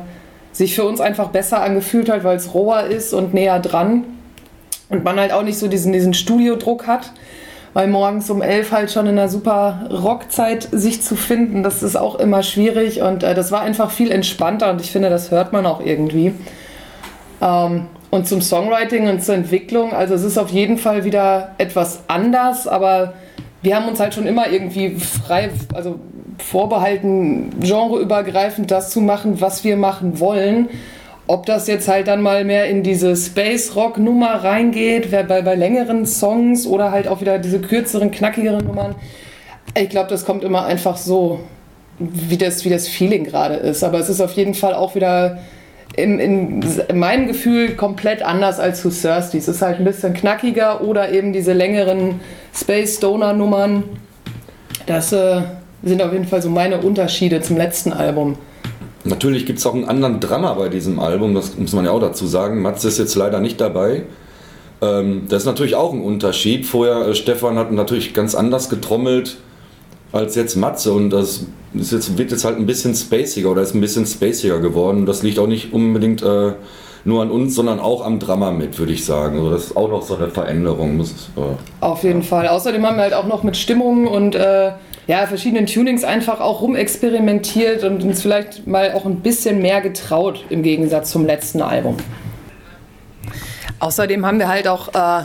sich 0.51 0.75
für 0.75 0.86
uns 0.86 1.01
einfach 1.01 1.29
besser 1.29 1.62
angefühlt 1.62 2.10
hat, 2.10 2.23
weil 2.23 2.38
es 2.38 2.53
roher 2.53 2.86
ist 2.86 3.13
und 3.13 3.34
näher 3.34 3.60
dran 3.60 4.05
und 4.89 5.03
man 5.03 5.19
halt 5.19 5.32
auch 5.34 5.43
nicht 5.43 5.60
so 5.60 5.67
diesen, 5.67 5.93
diesen 5.93 6.13
Studiodruck 6.13 6.88
hat 6.88 7.12
weil 7.73 7.88
morgens 7.88 8.29
um 8.29 8.41
elf 8.41 8.71
halt 8.71 8.91
schon 8.91 9.05
in 9.08 9.17
einer 9.17 9.29
super 9.29 9.88
Rockzeit 9.91 10.67
sich 10.71 11.01
zu 11.01 11.15
finden, 11.15 11.63
das 11.63 11.84
ist 11.84 11.95
auch 11.95 12.15
immer 12.15 12.43
schwierig 12.43 13.01
und 13.01 13.23
äh, 13.23 13.34
das 13.36 13.51
war 13.51 13.62
einfach 13.62 13.91
viel 13.91 14.12
entspannter 14.12 14.71
und 14.71 14.82
ich 14.82 14.91
finde, 14.91 15.10
das 15.10 15.32
hört 15.32 15.53
man 15.53 15.65
auch 15.65 15.82
irgendwie. 15.82 16.34
Ähm, 17.41 17.88
und 18.12 18.27
zum 18.27 18.41
Songwriting 18.41 19.08
und 19.08 19.23
zur 19.23 19.36
Entwicklung, 19.36 19.93
also 19.93 20.15
es 20.15 20.23
ist 20.23 20.38
auf 20.38 20.49
jeden 20.49 20.77
Fall 20.77 21.03
wieder 21.03 21.51
etwas 21.58 22.01
anders, 22.08 22.67
aber 22.67 23.13
wir 23.62 23.75
haben 23.75 23.88
uns 23.88 23.99
halt 23.99 24.13
schon 24.13 24.25
immer 24.25 24.49
irgendwie 24.49 24.95
frei, 24.95 25.51
also 25.73 25.99
vorbehalten, 26.39 27.51
genreübergreifend 27.60 28.71
das 28.71 28.89
zu 28.89 29.01
machen, 29.01 29.41
was 29.41 29.63
wir 29.63 29.77
machen 29.77 30.19
wollen. 30.19 30.69
Ob 31.30 31.46
das 31.46 31.68
jetzt 31.68 31.88
halt 31.88 32.08
dann 32.08 32.24
mal 32.24 32.44
mehr 32.44 32.65
in 32.65 32.82
diese 32.82 33.15
Space 33.15 33.76
Rock 33.76 34.00
Nummer 34.00 34.44
reingeht, 34.44 35.12
bei, 35.12 35.44
bei 35.44 35.54
längeren 35.54 36.08
Songs 36.08 36.65
oder 36.65 36.89
halt 36.89 37.08
auch 37.08 37.22
wieder 37.22 37.38
diese 37.38 37.60
kürzeren, 37.62 38.10
knackigeren 38.10 38.65
Nummern. 38.65 38.96
Ich 39.78 39.89
glaube, 39.89 40.10
das 40.10 40.26
kommt 40.26 40.44
immer 40.44 40.65
einfach 40.65 40.98
so, 40.98 41.42
wie 42.00 42.36
das, 42.36 42.65
wie 42.65 42.70
das 42.70 42.88
Feeling 42.88 43.26
gerade 43.26 43.54
ist. 43.54 43.84
Aber 43.84 44.00
es 44.00 44.10
ist 44.10 44.22
auf 44.22 44.32
jeden 44.32 44.56
Fall 44.56 44.74
auch 44.74 44.96
wieder 44.96 45.38
in, 45.96 46.18
in, 46.18 46.65
in 46.88 46.98
meinem 46.98 47.28
Gefühl 47.28 47.76
komplett 47.76 48.24
anders 48.24 48.60
als 48.60 48.82
zu 48.82 48.89
Thirsty. 48.89 49.38
Es 49.38 49.48
ist 49.48 49.62
halt 49.62 49.78
ein 49.78 49.86
bisschen 49.86 50.15
knackiger 50.15 50.82
oder 50.82 51.12
eben 51.12 51.32
diese 51.32 51.54
längeren 51.54 52.22
Space 52.56 52.98
Stoner 52.98 53.34
Nummern. 53.34 53.84
Das 54.88 55.13
äh, 55.13 55.42
sind 55.84 56.02
auf 56.02 56.12
jeden 56.12 56.26
Fall 56.26 56.42
so 56.42 56.50
meine 56.50 56.80
Unterschiede 56.80 57.39
zum 57.42 57.56
letzten 57.56 57.94
Album. 57.94 58.36
Natürlich 59.05 59.45
gibt 59.45 59.59
es 59.59 59.65
auch 59.65 59.73
einen 59.73 59.85
anderen 59.85 60.19
Drummer 60.19 60.55
bei 60.55 60.69
diesem 60.69 60.99
Album, 60.99 61.33
das 61.33 61.57
muss 61.57 61.73
man 61.73 61.85
ja 61.85 61.91
auch 61.91 62.01
dazu 62.01 62.27
sagen. 62.27 62.62
Mats 62.62 62.83
ist 62.83 62.97
jetzt 62.97 63.15
leider 63.15 63.39
nicht 63.39 63.62
dabei. 63.62 64.03
Ähm, 64.81 65.23
das 65.29 65.43
ist 65.43 65.45
natürlich 65.45 65.75
auch 65.75 65.93
ein 65.93 66.01
Unterschied. 66.01 66.65
Vorher, 66.65 67.07
äh, 67.07 67.15
Stefan 67.15 67.57
hat 67.57 67.71
natürlich 67.71 68.13
ganz 68.13 68.35
anders 68.35 68.69
getrommelt 68.69 69.38
als 70.12 70.35
jetzt 70.35 70.55
Matze 70.55 70.91
und 70.91 71.12
das 71.12 71.45
ist 71.73 71.91
jetzt, 71.91 72.17
wird 72.17 72.31
jetzt 72.31 72.43
halt 72.43 72.57
ein 72.57 72.65
bisschen 72.65 72.95
spaciger 72.95 73.51
oder 73.51 73.62
ist 73.62 73.75
ein 73.75 73.81
bisschen 73.81 74.05
spaciger 74.05 74.59
geworden. 74.59 75.05
Das 75.05 75.21
liegt 75.21 75.38
auch 75.39 75.47
nicht 75.47 75.71
unbedingt 75.71 76.23
äh, 76.23 76.53
nur 77.05 77.21
an 77.21 77.31
uns, 77.31 77.55
sondern 77.55 77.79
auch 77.79 78.05
am 78.05 78.19
Drama 78.19 78.51
mit, 78.51 78.77
würde 78.79 78.91
ich 78.91 79.05
sagen. 79.05 79.38
Also 79.38 79.51
das 79.51 79.65
ist 79.65 79.77
auch 79.77 79.89
noch 79.89 80.01
so 80.01 80.15
eine 80.15 80.29
Veränderung. 80.29 80.97
Muss, 80.97 81.29
äh, 81.38 81.41
Auf 81.83 82.03
jeden 82.03 82.21
ja. 82.21 82.27
Fall. 82.27 82.47
Außerdem 82.47 82.85
haben 82.85 82.97
wir 82.97 83.03
halt 83.03 83.13
auch 83.13 83.27
noch 83.27 83.43
mit 83.43 83.55
Stimmungen 83.55 84.07
und 84.07 84.35
äh, 84.35 84.71
ja, 85.10 85.26
verschiedenen 85.26 85.65
Tunings 85.65 86.04
einfach 86.04 86.39
auch 86.39 86.62
rumexperimentiert 86.62 87.84
und 87.84 88.04
uns 88.04 88.22
vielleicht 88.22 88.67
mal 88.67 88.93
auch 88.93 89.06
ein 89.06 89.22
bisschen 89.22 89.60
mehr 89.60 89.82
getraut 89.82 90.45
im 90.50 90.62
Gegensatz 90.62 91.10
zum 91.10 91.26
letzten 91.26 91.63
Album. 91.63 91.98
Außerdem 93.80 94.24
haben 94.24 94.38
wir 94.38 94.48
halt 94.48 94.67
auch 94.67 94.93
äh, 94.93 95.24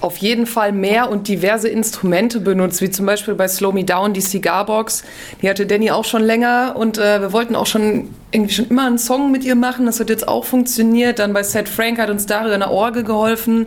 auf 0.00 0.18
jeden 0.18 0.46
Fall 0.46 0.70
mehr 0.70 1.10
und 1.10 1.26
diverse 1.26 1.68
Instrumente 1.68 2.38
benutzt, 2.38 2.80
wie 2.82 2.88
zum 2.88 3.04
Beispiel 3.04 3.34
bei 3.34 3.48
Slow 3.48 3.74
Me 3.74 3.82
Down 3.82 4.12
die 4.12 4.20
Cigarbox. 4.20 5.02
Die 5.42 5.50
hatte 5.50 5.66
Danny 5.66 5.90
auch 5.90 6.04
schon 6.04 6.22
länger 6.22 6.76
und 6.76 6.96
äh, 6.96 7.20
wir 7.20 7.32
wollten 7.32 7.56
auch 7.56 7.66
schon 7.66 8.14
irgendwie 8.30 8.54
schon 8.54 8.68
immer 8.68 8.86
einen 8.86 8.98
Song 8.98 9.32
mit 9.32 9.42
ihr 9.42 9.56
machen. 9.56 9.86
Das 9.86 9.98
hat 9.98 10.08
jetzt 10.08 10.28
auch 10.28 10.44
funktioniert. 10.44 11.18
Dann 11.18 11.32
bei 11.32 11.42
Seth 11.42 11.68
Frank 11.68 11.98
hat 11.98 12.10
uns 12.10 12.26
Dario 12.26 12.52
in 12.52 12.60
der 12.60 12.70
Orgel 12.70 13.02
geholfen. 13.02 13.66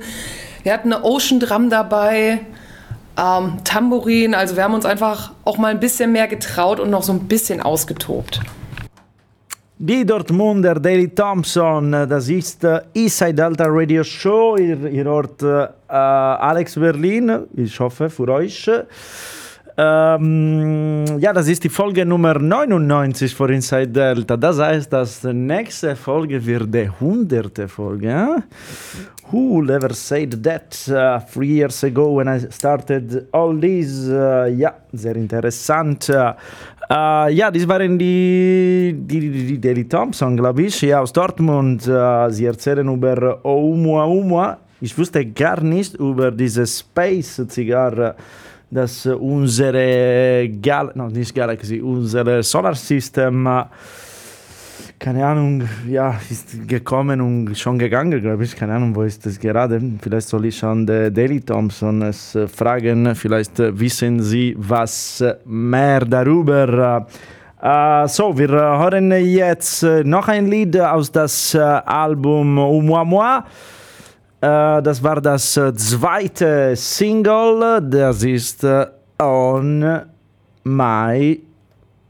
Wir 0.63 0.71
hatten 0.71 0.93
eine 0.93 1.03
Ocean 1.03 1.41
Drum 1.41 1.69
dabei 1.69 2.39
ähm, 3.19 3.57
Tambourin. 3.63 4.33
Also 4.33 4.55
wir 4.55 4.63
haben 4.63 4.73
uns 4.73 4.85
einfach 4.85 5.31
auch 5.43 5.57
mal 5.57 5.71
ein 5.71 5.79
bisschen 5.79 6.11
mehr 6.11 6.27
getraut 6.27 6.79
und 6.79 6.89
noch 6.89 7.03
so 7.03 7.13
ein 7.13 7.27
bisschen 7.27 7.61
ausgetobt. 7.61 8.39
Die 9.81 10.05
Dortmunder 10.05 10.75
Daily 10.75 11.07
Thompson, 11.07 11.91
das 11.91 12.27
ist 12.27 12.65
uh, 12.65 12.79
Eastside 12.93 13.33
Delta 13.33 13.65
Radio 13.67 14.03
Show. 14.03 14.57
Ihr, 14.57 14.85
ihr 14.91 15.05
hört 15.05 15.41
uh, 15.41 15.67
Alex 15.87 16.75
Berlin, 16.75 17.45
ich 17.55 17.79
hoffe 17.79 18.09
für 18.09 18.27
euch. 18.27 18.69
Ähm, 19.81 21.05
ja, 21.19 21.31
das 21.31 21.47
ist 21.47 21.63
die 21.63 21.69
Folge 21.69 22.05
Nummer 22.05 22.37
99 22.37 23.33
für 23.33 23.49
Inside 23.53 23.87
Delta. 23.87 24.35
Das 24.35 24.59
heißt, 24.59 24.91
dass 24.91 25.21
die 25.21 25.31
nächste 25.31 25.95
Folge 25.95 26.45
wird 26.45 26.73
die 26.73 26.89
100. 26.99 27.69
Folge. 27.69 28.43
Who 29.31 29.63
ever 29.69 29.93
said 29.93 30.43
that 30.43 30.75
uh, 30.89 31.25
three 31.31 31.59
years 31.59 31.81
ago 31.85 32.17
when 32.17 32.27
I 32.27 32.51
started 32.51 33.27
all 33.31 33.57
this? 33.57 34.09
Uh, 34.09 34.47
ja, 34.47 34.73
sehr 34.91 35.15
interessant. 35.15 36.09
Äh, 36.09 36.33
ja, 36.89 37.49
das 37.49 37.65
waren 37.65 37.97
die, 37.97 38.93
die, 38.97 39.19
die, 39.19 39.45
die 39.45 39.61
Daily 39.61 39.87
Thompson, 39.87 40.35
glaube 40.35 40.63
ich, 40.63 40.81
ja, 40.81 40.99
aus 40.99 41.13
Dortmund. 41.13 41.87
Äh, 41.87 42.29
sie 42.31 42.45
erzählen 42.47 42.87
über 42.89 43.39
Oumuamua. 43.45 44.57
Ich 44.81 44.97
wusste 44.97 45.25
gar 45.25 45.61
nicht 45.61 45.95
über 45.95 46.31
diese 46.31 46.65
Space-Zigarre, 46.65 48.15
dass 48.71 49.05
unsere 49.05 50.49
Gal 50.61 50.91
no, 50.95 51.07
nicht 51.07 51.33
Galaxy, 51.33 51.81
unser 51.81 52.43
Solarsystem 52.43 53.45
äh, 53.47 53.63
keine 54.99 55.25
Ahnung, 55.25 55.63
ja, 55.87 56.19
ist 56.29 56.67
gekommen 56.67 57.21
und 57.21 57.57
schon 57.57 57.79
gegangen, 57.79 58.21
glaube 58.21 58.43
ich. 58.43 58.53
Keine 58.53 58.73
Ahnung, 58.73 58.93
wo 58.93 59.03
ist 59.03 59.25
das 59.25 59.39
gerade? 59.39 59.81
Vielleicht 60.01 60.27
soll 60.27 60.45
ich 60.45 60.61
an 60.61 60.85
Daily 60.85 61.39
Thompson 61.39 62.01
es 62.01 62.35
äh, 62.35 62.49
fragen. 62.49 63.15
Vielleicht 63.15 63.59
äh, 63.61 63.79
wissen 63.79 64.21
Sie 64.21 64.55
was 64.57 65.23
mehr 65.45 66.01
darüber. 66.01 67.07
Uh, 67.61 68.07
so, 68.07 68.37
wir 68.37 68.49
hören 68.49 69.11
jetzt 69.11 69.83
noch 69.83 70.29
ein 70.29 70.47
Lied 70.47 70.79
aus 70.79 71.11
uh, 71.55 71.59
Album 71.59 72.57
Au 72.57 72.81
Moi 72.81 73.03
Moi. 73.03 73.43
Uh, 74.41 74.79
das 74.81 75.03
war 75.03 75.19
das 75.19 75.53
zweite 75.53 76.73
Single. 76.75 77.81
Das 77.81 78.23
ist 78.23 78.65
On 79.21 80.01
My 80.63 81.41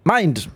Mind. 0.04 0.50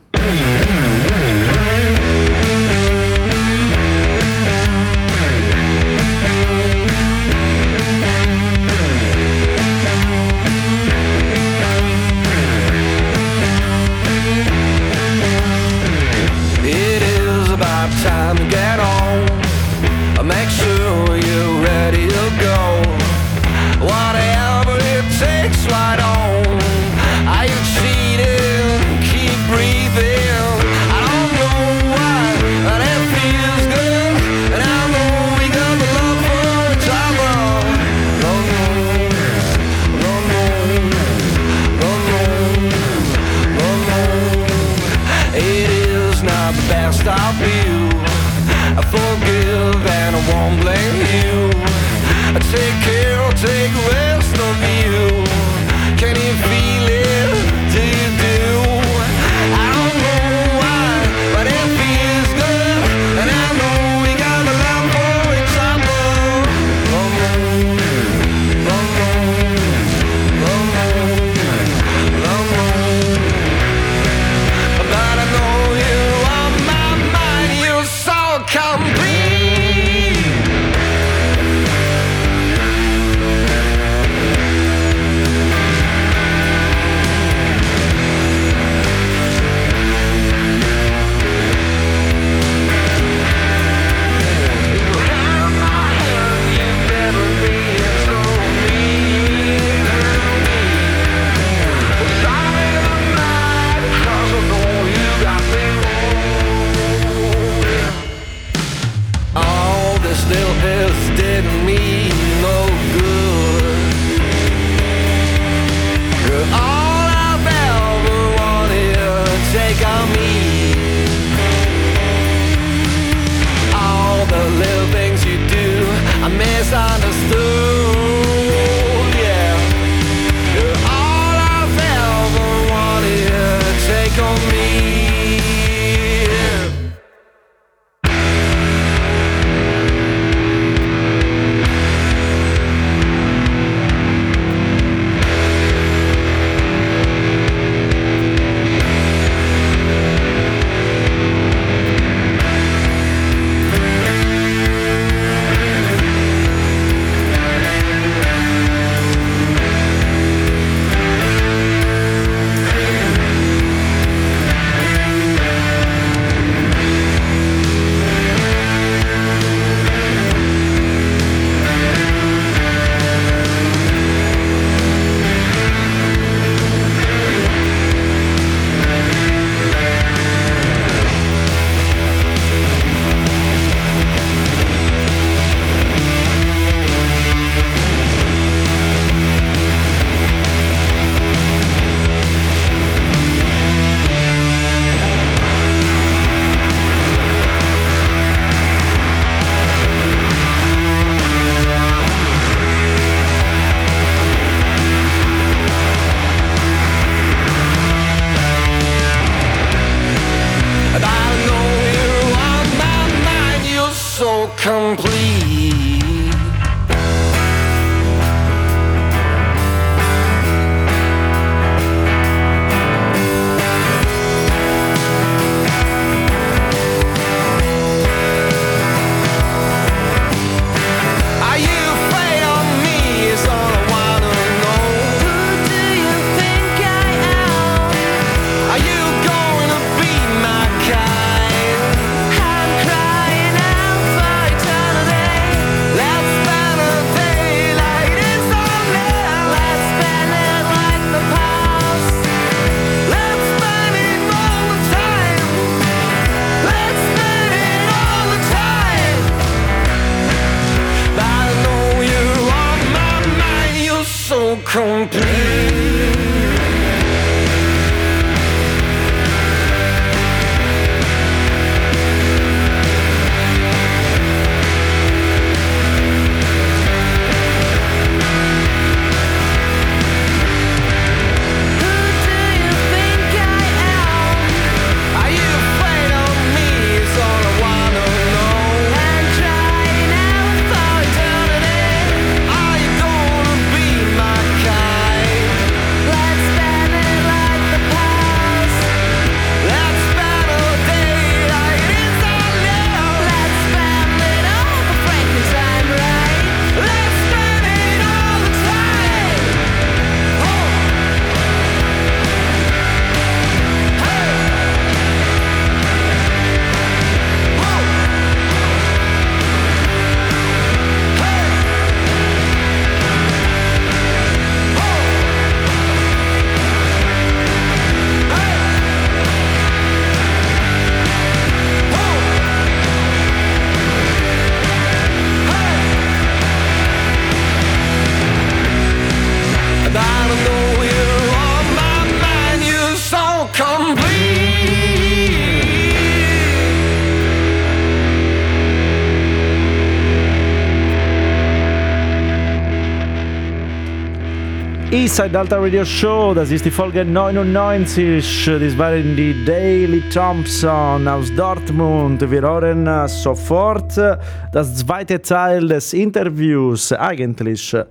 Eastside 355.13 355.29
Delta 355.29 355.59
Radio 355.59 355.85
Show, 355.85 356.33
das 356.33 356.49
ist 356.49 356.65
die 356.65 356.71
Folge 356.71 357.05
99. 357.05 358.45
Das 358.45 358.75
waren 358.79 359.15
die 359.15 359.45
Daily 359.45 360.01
Thompson 360.09 361.07
aus 361.07 361.31
Dortmund. 361.35 362.19
Wir 362.31 362.41
hören 362.41 362.87
äh, 362.87 363.07
sofort 363.07 363.95
äh, 363.95 364.17
das 364.51 364.75
zweite 364.75 365.21
Teil 365.21 365.67
des 365.67 365.93
Interviews. 365.93 366.91
Eigentlich 366.93 367.75
äh, 367.75 367.85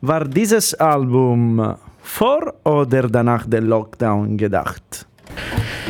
war 0.00 0.24
dieses 0.24 0.74
Album 0.74 1.76
vor 2.02 2.52
oder 2.64 3.02
danach 3.02 3.46
der 3.46 3.60
Lockdown 3.60 4.36
gedacht? 4.36 5.06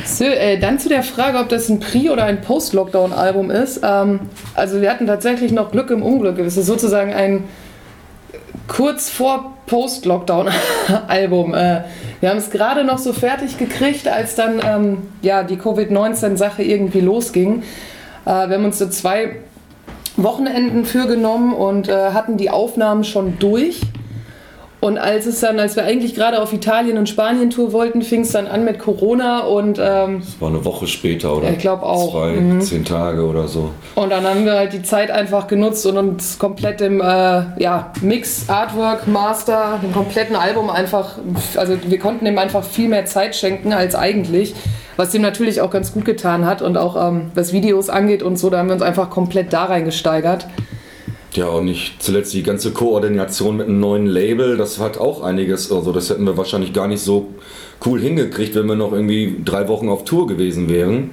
So, 0.05 0.25
äh, 0.25 0.59
dann 0.59 0.79
zu 0.79 0.91
der 0.91 1.05
Frage, 1.05 1.39
ob 1.39 1.49
das 1.49 1.71
ein 1.71 1.81
Pre- 1.81 2.13
oder 2.13 2.25
ein 2.25 2.43
Post-Lockdown-Album 2.43 3.51
ist. 3.51 3.81
Ähm, 3.83 4.21
also 4.55 4.83
wir 4.83 4.91
hatten 4.91 5.07
tatsächlich 5.07 5.53
noch 5.53 5.71
Glück 5.71 5.91
im 5.91 6.03
Unglück. 6.03 6.39
Es 6.39 6.59
ist 6.59 6.67
sozusagen 6.67 7.15
ein 7.15 7.45
kurz 8.69 9.09
vor 9.09 9.56
Post-Lockdown-Album. 9.67 11.55
Äh, 11.55 11.85
wir 12.21 12.31
haben 12.31 12.39
es 12.39 12.51
gerade 12.51 12.85
noch 12.85 12.99
so 12.99 13.13
fertig 13.13 13.59
gekriegt, 13.59 14.09
als 14.09 14.35
dann 14.35 14.61
ähm, 14.65 14.99
ja, 15.23 15.43
die 15.43 15.57
Covid-19-Sache 15.57 16.63
irgendwie 16.63 17.01
losging. 17.01 17.63
Äh, 18.25 18.49
wir 18.49 18.57
haben 18.57 18.65
uns 18.65 18.79
so 18.79 18.89
zwei 18.89 19.37
Wochenenden 20.17 20.85
für 20.85 21.07
genommen 21.07 21.53
und 21.53 21.89
äh, 21.89 22.11
hatten 22.13 22.37
die 22.37 22.51
Aufnahmen 22.51 23.05
schon 23.05 23.39
durch. 23.39 23.81
Und 24.79 24.99
als 24.99 25.25
es 25.27 25.41
dann, 25.41 25.59
als 25.59 25.75
wir 25.75 25.85
eigentlich 25.85 26.15
gerade 26.15 26.41
auf 26.41 26.53
Italien 26.53 26.99
und 26.99 27.09
Spanien 27.09 27.49
Tour 27.51 27.73
wollten, 27.73 28.03
fing 28.03 28.21
es 28.21 28.33
dann 28.33 28.47
an 28.47 28.63
mit 28.65 28.79
Corona 28.79 29.41
und 29.41 29.79
ähm, 29.83 30.21
Das 30.21 30.39
war 30.41 30.49
eine 30.51 30.65
Woche 30.65 30.87
später 30.87 31.35
oder 31.37 31.51
ich 31.51 31.59
glaube 31.59 31.83
auch. 31.85 32.13
zwei, 32.13 32.33
Mhm. 32.33 32.61
zehn 32.61 32.85
Tage 32.85 33.25
oder 33.25 33.49
so. 33.49 33.71
Und 33.95 34.11
dann 34.11 34.25
haben 34.25 34.45
wir 34.45 34.53
halt 34.55 34.75
die 34.75 34.83
Zeit 34.83 35.11
einfach 35.11 35.47
genutzt 35.47 35.87
und 35.87 35.97
uns 35.97 36.39
komplett 36.39 36.83
im 36.83 37.01
äh, 37.01 37.05
ja, 37.59 37.91
Mix, 38.03 38.49
Artwork, 38.49 39.09
Master, 39.09 39.81
dem 39.83 39.93
kompletten 39.93 40.37
Album 40.37 40.69
einfach, 40.69 41.19
also 41.57 41.77
wir 41.87 41.99
konnten 41.99 42.27
dem 42.27 42.39
einfach 42.39 42.63
viel 42.63 42.89
mehr 42.89 43.07
Zeit 43.07 43.35
schenken 43.35 43.73
als 43.73 43.95
eigentlich, 43.95 44.55
was 44.97 45.11
dem 45.11 45.23
natürlich 45.23 45.63
auch 45.63 45.71
ganz 45.71 45.93
gut 45.95 46.05
getan 46.05 46.45
hat 46.45 46.61
und 46.61 46.77
auch 46.77 46.97
ähm, 47.09 47.31
was 47.35 47.53
Videos 47.55 47.89
angeht 47.89 48.23
und 48.23 48.39
so, 48.39 48.51
da 48.51 48.59
haben 48.59 48.69
wir 48.69 48.75
uns 48.75 48.83
einfach 48.83 49.09
komplett 49.09 49.53
da 49.55 49.65
reingesteigert. 49.65 50.47
Ja, 51.37 51.49
und 51.49 51.67
nicht 51.67 52.03
zuletzt 52.03 52.33
die 52.35 52.43
ganze 52.43 52.73
Koordination 52.73 53.57
mit 53.59 53.69
einem 53.69 53.81
neuen 53.81 54.07
Label, 54.07 54.57
das 54.57 54.79
hat 54.79 54.99
auch 54.99 55.23
einiges, 55.23 55.71
also 55.71 55.93
das 55.93 56.11
hätten 56.11 56.25
wir 56.25 56.37
wahrscheinlich 56.37 56.73
gar 56.73 56.89
nicht 56.89 57.03
so 57.03 57.29
cool 57.85 58.01
hingekriegt, 58.01 58.55
wenn 58.55 58.67
wir 58.67 58.75
noch 58.75 58.93
irgendwie 58.93 59.37
drei 59.45 59.69
Wochen 59.69 59.89
auf 59.89 60.05
Tour 60.05 60.27
gewesen 60.27 60.69
wären. 60.69 61.11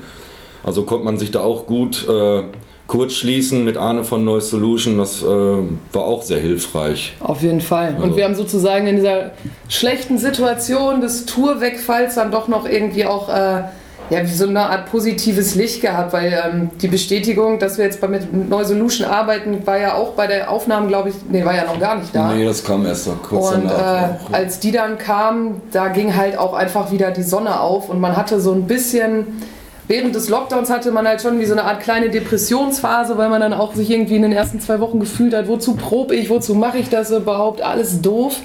Also 0.63 0.83
konnte 0.83 1.03
man 1.05 1.17
sich 1.17 1.31
da 1.31 1.41
auch 1.41 1.65
gut 1.67 2.07
äh, 2.07 2.43
kurz 2.87 3.13
schließen 3.13 3.65
mit 3.65 3.75
Arne 3.75 4.03
von 4.05 4.23
Noise 4.23 4.47
Solution, 4.47 4.97
das 4.97 5.21
äh, 5.23 5.25
war 5.25 6.03
auch 6.05 6.21
sehr 6.21 6.39
hilfreich. 6.39 7.13
Auf 7.19 7.41
jeden 7.41 7.61
Fall. 7.61 7.95
Und 7.97 8.03
Also- 8.03 8.17
wir 8.17 8.23
haben 8.23 8.35
sozusagen 8.35 8.87
in 8.87 8.95
dieser 8.97 9.31
schlechten 9.67 10.17
Situation 10.17 11.01
des 11.01 11.25
Tourwegfalls 11.25 12.15
dann 12.15 12.31
doch 12.31 12.47
noch 12.47 12.65
irgendwie 12.67 13.05
auch 13.05 13.27
äh, 13.29 13.63
ja, 14.09 14.21
wie 14.21 14.27
so 14.33 14.47
eine 14.47 14.61
Art 14.69 14.91
positives 14.91 15.55
Licht 15.55 15.81
gehabt, 15.81 16.13
weil 16.13 16.33
ähm, 16.45 16.69
die 16.81 16.87
Bestätigung, 16.87 17.57
dass 17.59 17.77
wir 17.77 17.85
jetzt 17.85 18.01
bei 18.01 18.07
mit 18.07 18.49
Neu 18.49 18.63
Solution 18.63 19.07
arbeiten, 19.07 19.65
war 19.65 19.77
ja 19.77 19.95
auch 19.95 20.11
bei 20.11 20.27
der 20.27 20.51
Aufnahme, 20.51 20.87
glaube 20.87 21.09
ich, 21.09 21.15
nee, 21.29 21.43
war 21.43 21.55
ja 21.55 21.65
noch 21.65 21.79
gar 21.79 21.95
nicht 21.97 22.13
da. 22.13 22.33
Nee, 22.33 22.45
das 22.45 22.63
kam 22.63 22.85
erst 22.85 23.07
noch 23.07 23.21
kurz 23.23 23.51
Und 23.53 23.65
äh, 23.65 23.69
danach. 23.69 24.09
auch. 24.29 24.33
als 24.33 24.59
die 24.59 24.71
dann 24.71 24.97
kamen, 24.97 25.61
da 25.71 25.87
ging 25.87 26.15
halt 26.15 26.37
auch 26.37 26.53
einfach 26.53 26.91
wieder 26.91 27.11
die 27.11 27.23
Sonne 27.23 27.59
auf 27.59 27.89
und 27.89 27.99
man 27.99 28.15
hatte 28.17 28.39
so 28.39 28.51
ein 28.51 28.67
bisschen, 28.67 29.41
während 29.87 30.13
des 30.15 30.29
Lockdowns 30.29 30.69
hatte 30.69 30.91
man 30.91 31.07
halt 31.07 31.21
schon 31.21 31.39
wie 31.39 31.45
so 31.45 31.53
eine 31.53 31.63
Art 31.63 31.79
kleine 31.79 32.09
Depressionsphase, 32.09 33.17
weil 33.17 33.29
man 33.29 33.41
dann 33.41 33.53
auch 33.53 33.73
sich 33.73 33.89
irgendwie 33.89 34.17
in 34.17 34.21
den 34.23 34.33
ersten 34.33 34.59
zwei 34.59 34.79
Wochen 34.79 34.99
gefühlt 34.99 35.33
hat, 35.33 35.47
wozu 35.47 35.75
probe 35.75 36.15
ich, 36.15 36.29
wozu 36.29 36.55
mache 36.55 36.77
ich 36.77 36.89
das 36.89 37.09
überhaupt, 37.11 37.61
alles 37.61 38.01
doof. 38.01 38.35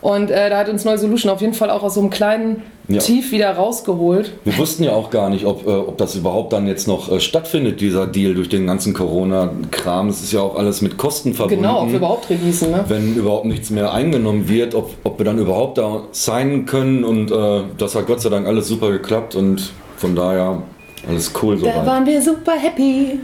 Und 0.00 0.30
äh, 0.30 0.48
da 0.50 0.58
hat 0.58 0.68
uns 0.68 0.84
Neue 0.84 0.98
Solution 0.98 1.30
auf 1.32 1.40
jeden 1.40 1.54
Fall 1.54 1.70
auch 1.70 1.82
aus 1.82 1.94
so 1.94 2.00
einem 2.00 2.10
kleinen 2.10 2.62
Ja. 2.88 3.00
Tief 3.00 3.32
wieder 3.32 3.50
rausgeholt. 3.52 4.32
Wir 4.44 4.56
wussten 4.58 4.82
ja 4.84 4.92
auch 4.92 5.10
gar 5.10 5.28
nicht, 5.28 5.44
ob, 5.44 5.66
äh, 5.66 5.70
ob 5.70 5.98
das 5.98 6.14
überhaupt 6.14 6.52
dann 6.52 6.66
jetzt 6.66 6.86
noch 6.88 7.10
äh, 7.12 7.20
stattfindet, 7.20 7.80
dieser 7.80 8.06
Deal 8.06 8.34
durch 8.34 8.48
den 8.48 8.66
ganzen 8.66 8.94
Corona-Kram. 8.94 10.08
Es 10.08 10.22
ist 10.22 10.32
ja 10.32 10.40
auch 10.40 10.56
alles 10.56 10.80
mit 10.82 10.96
Kosten 10.96 11.34
verbunden. 11.34 11.62
Genau, 11.62 11.82
ob 11.82 11.88
wir 11.90 11.96
überhaupt 11.96 12.30
releasen, 12.30 12.70
ne? 12.70 12.84
Wenn 12.88 13.14
überhaupt 13.16 13.44
nichts 13.44 13.70
mehr 13.70 13.92
eingenommen 13.92 14.48
wird, 14.48 14.74
ob, 14.74 14.90
ob 15.04 15.18
wir 15.18 15.24
dann 15.24 15.38
überhaupt 15.38 15.76
da 15.78 16.02
signen 16.12 16.64
können. 16.64 17.04
Und 17.04 17.30
äh, 17.30 17.62
das 17.76 17.94
hat 17.94 18.06
Gott 18.06 18.20
sei 18.22 18.30
Dank 18.30 18.46
alles 18.46 18.68
super 18.68 18.90
geklappt 18.90 19.34
und 19.34 19.72
von 19.96 20.14
daher 20.14 20.62
alles 21.08 21.32
cool 21.42 21.56
Da 21.56 21.72
soweit. 21.72 21.86
waren 21.86 22.06
wir 22.06 22.22
super 22.22 22.52
happy. 22.52 23.18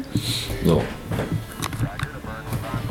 So. 0.66 0.82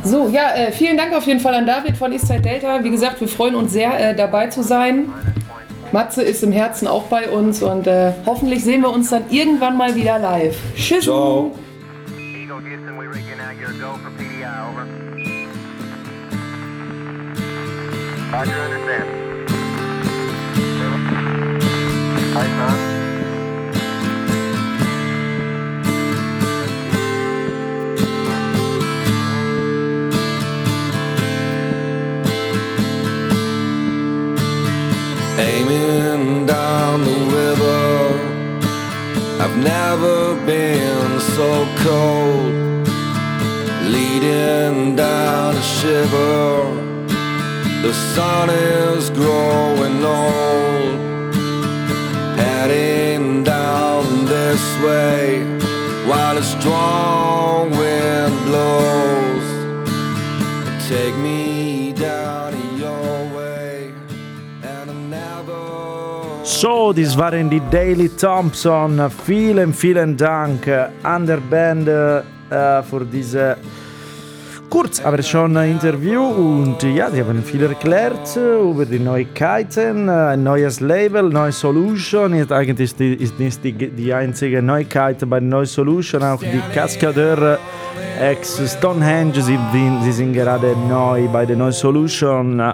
So, 0.03 0.27
ja, 0.27 0.53
äh, 0.53 0.71
vielen 0.71 0.97
Dank 0.97 1.13
auf 1.13 1.25
jeden 1.25 1.39
Fall 1.39 1.55
an 1.55 1.65
David 1.65 1.95
von 1.97 2.11
Eastside 2.11 2.41
Delta. 2.41 2.83
Wie 2.83 2.89
gesagt, 2.89 3.21
wir 3.21 3.27
freuen 3.27 3.55
uns 3.55 3.71
sehr, 3.71 4.11
äh, 4.11 4.15
dabei 4.15 4.47
zu 4.47 4.61
sein. 4.61 5.05
Matze 5.91 6.23
ist 6.23 6.43
im 6.43 6.51
Herzen 6.51 6.87
auch 6.87 7.03
bei 7.03 7.29
uns 7.29 7.61
und 7.61 7.87
äh, 7.87 8.11
hoffentlich 8.25 8.63
sehen 8.63 8.81
wir 8.81 8.89
uns 8.89 9.09
dann 9.11 9.23
irgendwann 9.29 9.77
mal 9.77 9.95
wieder 9.95 10.19
live. 10.19 10.57
Tschüss. 10.75 11.05
Ciao. 11.05 11.51
Roger, 18.33 18.51
understand. 18.65 19.05
Hi, 22.33 22.47
son. 22.57 22.92
Aiming 36.33 36.45
down 36.45 37.03
the 37.03 37.17
river. 37.39 38.19
I've 39.41 39.57
never 39.57 40.35
been 40.45 41.19
so 41.19 41.67
cold, 41.83 42.87
leading 43.91 44.95
down 44.95 45.55
a 45.55 45.61
shiver. 45.61 46.81
The 47.81 47.93
sun 48.15 48.49
is 48.49 49.09
growing 49.09 50.03
old, 50.03 50.99
heading 52.37 53.43
down 53.43 54.25
this 54.25 54.63
way 54.85 55.43
while 56.07 56.37
a 56.37 56.43
strong 56.43 57.71
wind 57.71 58.45
blows. 58.45 59.47
Take 60.87 61.15
me 61.17 61.52
So, 66.63 66.93
das 66.93 67.17
waren 67.17 67.49
die 67.49 67.61
Daily 67.69 68.07
Thompson. 68.07 69.11
Vielen, 69.25 69.73
vielen 69.73 70.15
Dank 70.15 70.65
an 71.03 71.25
der 71.25 71.41
Band 71.41 71.89
äh, 71.89 72.81
für 72.83 73.03
diese 73.03 73.57
kurz, 74.69 75.01
aber 75.03 75.21
schon 75.23 75.57
Interview 75.57 76.21
und 76.21 76.81
ja, 76.83 77.09
die 77.09 77.21
haben 77.21 77.43
viel 77.43 77.63
erklärt 77.63 78.37
über 78.37 78.85
die 78.85 78.99
Neuigkeiten, 78.99 80.07
ein 80.07 80.43
neues 80.43 80.79
Label, 80.79 81.23
neue 81.23 81.51
Solution. 81.51 82.33
Jetzt 82.33 82.53
eigentlich 82.53 82.91
ist, 82.91 82.97
die, 82.97 83.15
ist 83.15 83.61
die, 83.61 83.73
die 83.73 84.13
einzige 84.13 84.61
Neuigkeit 84.61 85.17
bei 85.29 85.41
Neue 85.41 85.65
Solution, 85.65 86.23
auch 86.23 86.39
die 86.39 86.61
Cascadeur 86.73 87.59
ex 88.21 88.61
Stonehenge, 88.77 89.41
sie, 89.41 89.59
sie 90.01 90.11
sind 90.13 90.31
gerade 90.31 90.77
neu 90.87 91.27
bei 91.27 91.45
der 91.45 91.57
Neue 91.57 91.73
Solution. 91.73 92.73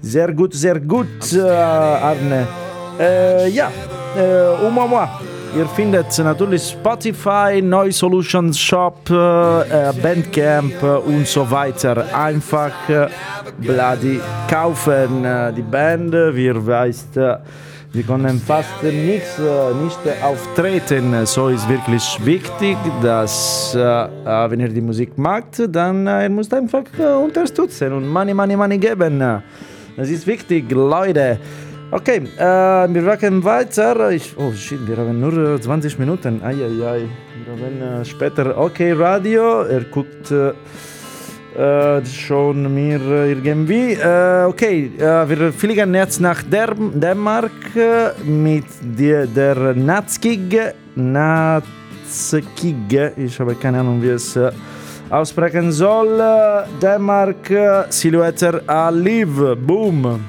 Sehr 0.00 0.32
gut, 0.32 0.54
sehr 0.54 0.78
gut, 0.78 1.32
äh, 1.32 1.40
Arne. 1.40 2.67
Äh, 2.98 3.48
ja, 3.48 3.70
äh, 4.16 4.20
revoir. 4.20 5.20
Ihr 5.56 5.66
findet 5.66 6.18
natürlich 6.18 6.62
Spotify, 6.62 7.62
Neu 7.62 7.90
Solutions 7.90 8.58
Shop, 8.58 9.08
äh, 9.08 9.92
Bandcamp 10.02 10.82
und 11.06 11.26
so 11.26 11.50
weiter. 11.50 12.04
Einfach 12.12 12.72
äh, 12.88 13.08
Bloody 13.58 14.20
kaufen. 14.50 15.24
Äh, 15.24 15.52
die 15.54 15.62
Band, 15.62 16.12
wir 16.12 16.66
weißt, 16.66 17.16
äh, 17.16 17.36
wir 17.92 18.02
können 18.02 18.38
fast 18.40 18.82
nichts, 18.82 19.38
äh, 19.38 19.74
nicht 19.82 19.98
auftreten. 20.22 21.24
So 21.24 21.48
ist 21.48 21.66
wirklich 21.68 22.18
wichtig, 22.24 22.76
dass 23.00 23.74
äh, 23.74 23.80
äh, 23.80 24.50
wenn 24.50 24.60
ihr 24.60 24.68
die 24.68 24.82
Musik 24.82 25.16
mag, 25.16 25.44
dann 25.68 26.06
äh, 26.06 26.24
ihr 26.24 26.30
müsst 26.30 26.52
einfach 26.52 26.84
äh, 26.98 27.04
unterstützen 27.04 27.92
und 27.92 28.06
Money, 28.06 28.34
Money, 28.34 28.56
Money 28.56 28.76
geben. 28.76 29.42
Das 29.96 30.10
ist 30.10 30.26
wichtig, 30.26 30.70
Leute. 30.70 31.38
Okay, 31.90 32.20
äh, 32.36 32.42
wir 32.92 33.02
machen 33.02 33.42
weiter. 33.42 34.10
Ich, 34.10 34.36
oh 34.36 34.52
shit, 34.52 34.86
wir 34.86 34.98
haben 34.98 35.18
nur 35.20 35.58
20 35.58 35.98
Minuten. 35.98 36.42
Eieiei. 36.42 37.08
Wir 37.44 37.52
haben 37.52 37.80
äh, 37.80 38.04
später. 38.04 38.58
Okay, 38.58 38.92
Radio. 38.92 39.62
Er 39.62 39.84
guckt 39.84 40.30
äh, 40.30 40.52
äh, 41.58 42.04
schon 42.04 42.74
mir 42.74 43.00
äh, 43.00 43.32
irgendwie. 43.32 43.94
Äh, 43.94 44.44
okay, 44.44 44.90
äh, 44.98 45.28
wir 45.30 45.50
fliegen 45.50 45.94
jetzt 45.94 46.20
nach 46.20 46.42
Dänemark 46.42 47.74
äh, 47.74 48.10
mit 48.22 48.66
der, 48.82 49.26
der 49.26 49.74
Nazkig. 49.74 50.60
Nazkig. 50.94 51.62
Ich 53.16 53.40
habe 53.40 53.54
keine 53.54 53.80
Ahnung, 53.80 54.02
wie 54.02 54.10
es 54.10 54.36
äh, 54.36 54.52
aussprechen 55.08 55.72
soll. 55.72 56.20
Äh, 56.20 56.64
Dänemark, 56.82 57.50
äh, 57.50 57.84
Silhouette 57.88 58.62
à 58.66 58.90
Live. 58.90 59.56
Boom. 59.56 60.20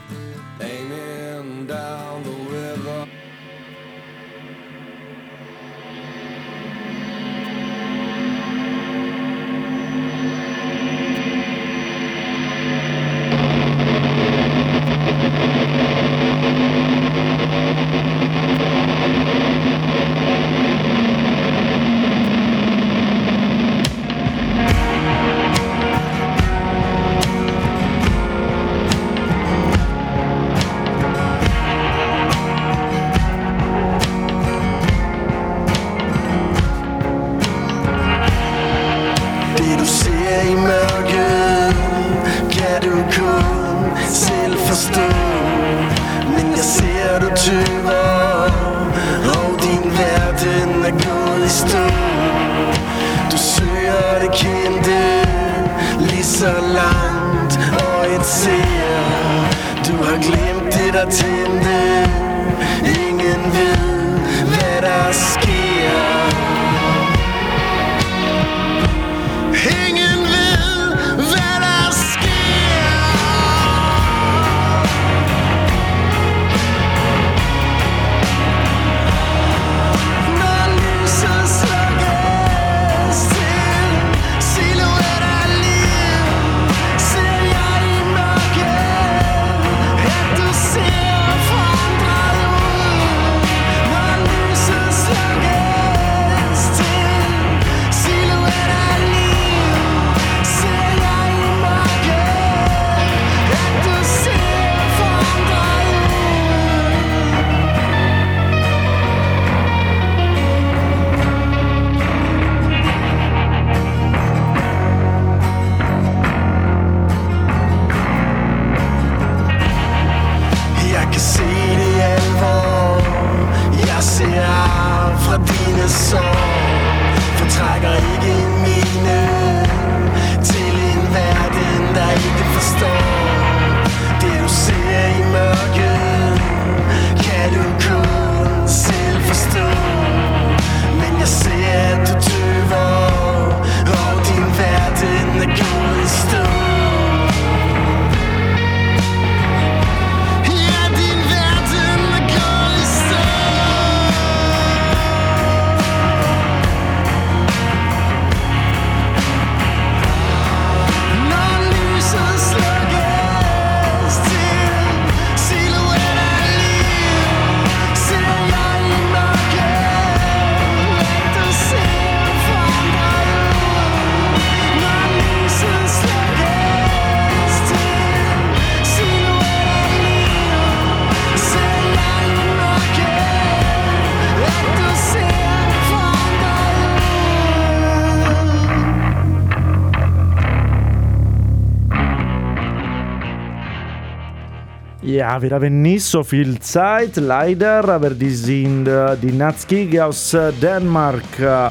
Ja, 195.09 195.41
wir 195.41 195.49
haben 195.49 195.81
nicht 195.81 196.05
so 196.05 196.23
viel 196.23 196.59
Zeit, 196.59 197.15
leider, 197.15 197.83
aber 197.89 198.11
die 198.11 198.29
sind 198.29 198.87
äh, 198.87 199.17
die 199.17 199.31
Nazkig 199.31 199.99
aus 199.99 200.35
äh, 200.35 200.53
Dänemark. 200.53 201.39
Äh, 201.39 201.69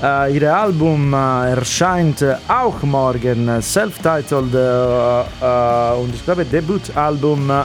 äh, 0.00 0.36
ihr 0.36 0.56
Album 0.56 1.12
äh, 1.12 1.50
erscheint 1.56 2.22
äh, 2.22 2.36
auch 2.46 2.80
morgen, 2.84 3.48
äh, 3.48 3.60
self-titled 3.60 4.54
äh, 4.54 5.20
äh, 5.20 6.00
und 6.00 6.14
ich 6.14 6.24
glaube 6.24 6.44
Debütalbum. 6.44 7.50
äh, 7.50 7.64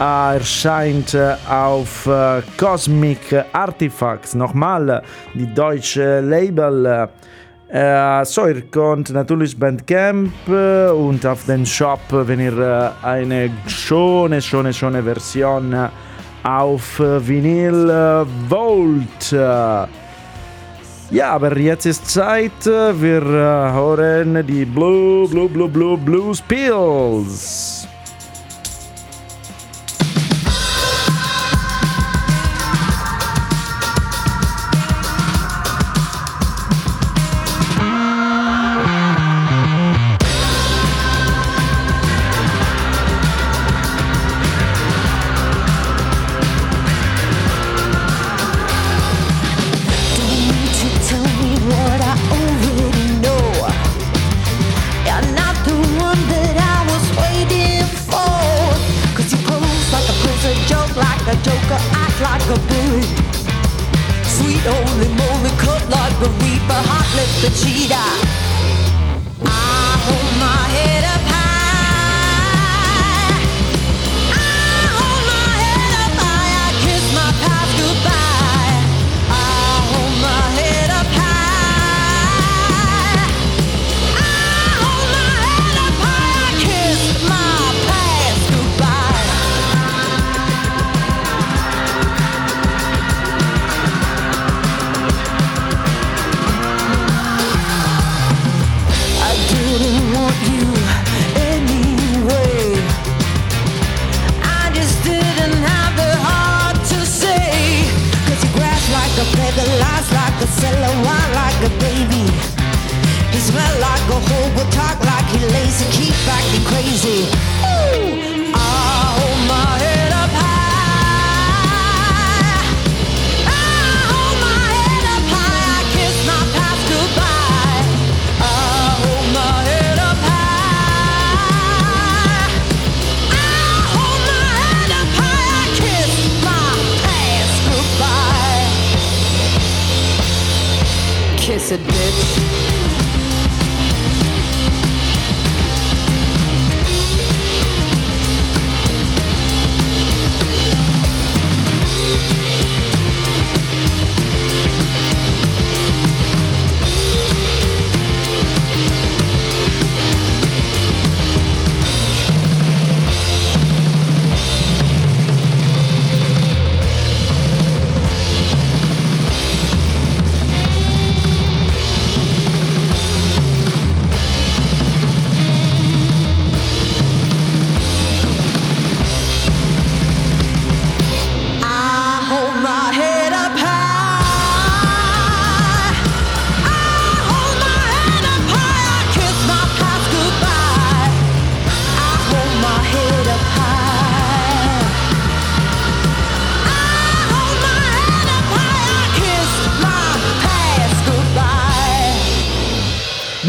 erscheint 0.00 1.14
äh, 1.14 1.36
auf 1.48 2.06
äh, 2.06 2.42
Cosmic 2.56 3.44
Artifacts. 3.52 4.34
Nochmal 4.34 5.02
die 5.32 5.54
deutsche 5.54 6.20
Label. 6.22 7.08
Äh, 7.72 8.24
so, 8.24 8.48
ihr 8.48 8.62
könnt 8.62 9.10
natürlich 9.10 9.56
Bandcamp 9.56 10.32
äh, 10.48 10.88
und 10.90 11.24
auf 11.24 11.46
den 11.46 11.64
Shop, 11.64 12.00
wenn 12.10 12.40
ihr 12.40 12.58
äh, 12.58 13.06
eine 13.06 13.48
schöne, 13.68 14.42
schöne, 14.42 14.72
schöne 14.72 15.00
Version 15.00 15.72
äh, 15.72 15.88
auf 16.42 16.98
äh, 16.98 17.24
Vinyl 17.28 17.88
äh, 17.88 18.50
wollt. 18.50 19.32
Äh, 19.32 19.86
ja, 21.12 21.30
aber 21.30 21.56
jetzt 21.58 21.86
ist 21.86 22.10
Zeit, 22.10 22.66
äh, 22.66 23.00
wir 23.00 23.22
äh, 23.22 23.72
hören 23.72 24.44
die 24.48 24.64
Blue, 24.64 25.28
Blue, 25.28 25.48
Blue, 25.48 25.68
Blue, 25.68 25.96
Blues 25.96 26.42
Pills. 26.42 27.86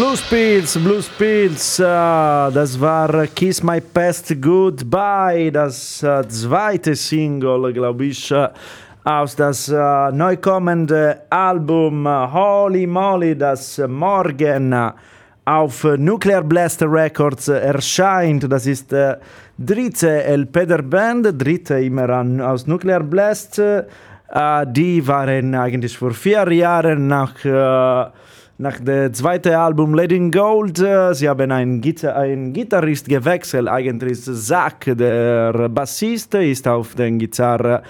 Blues 0.02 0.22
Pills, 0.24 0.80
Blues 0.80 1.10
Pills, 1.10 1.78
äh, 1.78 1.84
das 1.84 2.82
war 2.82 3.28
Kiss 3.28 3.62
My 3.62 3.80
Past 3.80 4.34
Goodbye, 4.42 5.52
das 5.52 6.02
äh, 6.02 6.28
zweite 6.28 6.96
Single, 6.96 7.72
glaube 7.72 8.06
ich, 8.06 8.32
äh, 8.32 8.48
aus 9.04 9.36
das 9.36 9.68
neu 9.68 10.38
kommende 10.38 11.22
Album 11.30 12.08
Holy 12.08 12.88
Moly, 12.88 13.38
das 13.38 13.80
morgen 13.88 14.74
auf 15.46 15.84
Nuclear 15.84 16.42
Blast 16.42 16.82
Records 16.82 17.50
erscheint. 17.50 18.52
Das 18.52 18.66
ist 18.66 18.92
äh, 18.94 19.18
dritte 19.56 20.24
LP 20.24 20.68
der 20.68 20.82
Band, 20.82 21.40
dritte 21.40 21.76
immer 21.76 22.10
aus 22.44 22.66
Nuclear 22.66 23.04
Blast. 23.04 23.62
Die 24.68 25.08
waren 25.08 25.54
eigentlich 25.56 25.96
vor 25.96 26.12
vier 26.12 26.52
Jahren 26.52 27.06
nach 27.08 27.36
nach 28.62 28.80
dem 28.80 29.12
zweiten 29.12 29.54
Album 29.54 29.96
Letting 29.96 30.30
Gold, 30.30 30.78
äh, 30.80 31.16
sie 31.16 31.28
haben 31.28 31.52
einen, 31.52 31.82
Gitar 31.82 32.16
einen 32.16 32.54
Gitarrist 32.54 33.10
gewechselt. 33.10 33.68
Eigentlich 33.68 34.22
Zach, 34.22 34.76
der 34.86 35.68
Bassist, 35.68 36.36
ist 36.36 36.68
auf 36.68 36.94
den 36.94 37.18
Gitarre 37.18 37.82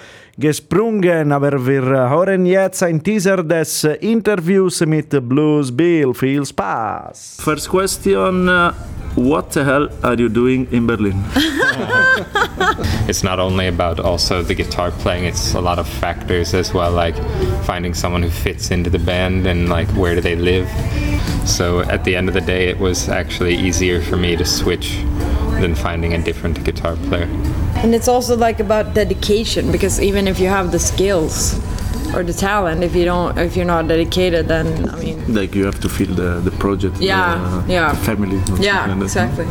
gesprungen. 0.42 1.32
Aber 1.32 1.66
wir 1.66 1.84
hören 1.84 2.46
jetzt 2.46 2.84
ein 2.84 3.02
Teaser 3.02 3.44
des 3.44 3.86
Interviews 4.02 4.82
mit 4.86 5.10
Blues 5.30 5.72
Bill. 5.72 6.14
Viel 6.14 6.46
Spaß! 6.46 7.38
First 7.40 7.70
question, 7.70 8.50
uh, 8.50 8.74
what 9.16 9.54
the 9.54 9.64
hell 9.64 9.90
are 10.04 10.20
you 10.20 10.28
doing 10.28 10.68
in 10.72 10.86
Berlin? 10.86 11.24
it's 13.08 13.24
not 13.24 13.40
only 13.40 13.68
about 13.68 14.00
also 14.00 14.42
the 14.42 14.54
guitar 14.54 14.92
playing 14.92 15.26
it's 15.26 15.54
a 15.54 15.62
lot 15.62 15.80
of 15.80 15.88
factors 15.88 16.54
as 16.54 16.74
well 16.74 16.92
like 16.92 17.16
finding 17.66 17.94
someone 17.94 18.22
who 18.22 18.30
fits 18.30 18.72
into 18.72 18.90
the 18.90 19.00
band 19.00 19.46
and 19.46 19.70
like 19.70 19.88
where 19.90 20.16
do 20.16 20.22
they 20.22 20.36
live 20.36 20.68
so 21.46 21.82
at 21.82 22.04
the 22.04 22.16
end 22.16 22.28
of 22.28 22.34
the 22.34 22.42
day 22.42 22.70
it 22.70 22.80
was 22.80 23.10
actually 23.10 23.56
easier 23.56 24.02
for 24.02 24.18
me 24.18 24.36
to 24.36 24.46
switch 24.46 25.04
than 25.62 25.76
finding 25.76 26.14
a 26.14 26.22
different 26.22 26.64
guitar 26.64 26.96
player. 27.08 27.30
And 27.76 27.96
it's 27.96 28.08
also 28.08 28.36
like 28.36 28.60
about 28.60 28.94
dedication 28.94 29.72
because 29.72 30.00
even 30.00 30.28
if 30.28 30.40
you 30.40 30.48
have 30.48 30.72
the 30.72 30.80
skills 30.80 31.60
or 32.16 32.24
the 32.24 32.34
talent, 32.34 32.84
if 32.84 32.96
you 32.96 33.06
don't, 33.06 33.38
if 33.38 33.56
you're 33.56 33.66
not 33.66 33.88
dedicated, 33.88 34.48
then 34.48 34.90
I 34.90 34.96
mean, 35.00 35.34
like 35.34 35.56
you 35.56 35.66
have 35.66 35.80
to 35.82 35.90
feel 35.90 36.14
the, 36.14 36.40
the 36.42 36.52
project, 36.52 36.98
Yeah, 37.00 37.64
the, 37.66 37.74
yeah. 37.74 37.92
the 37.94 37.98
family. 37.98 38.42
yeah, 38.60 39.02
exactly. 39.02 39.46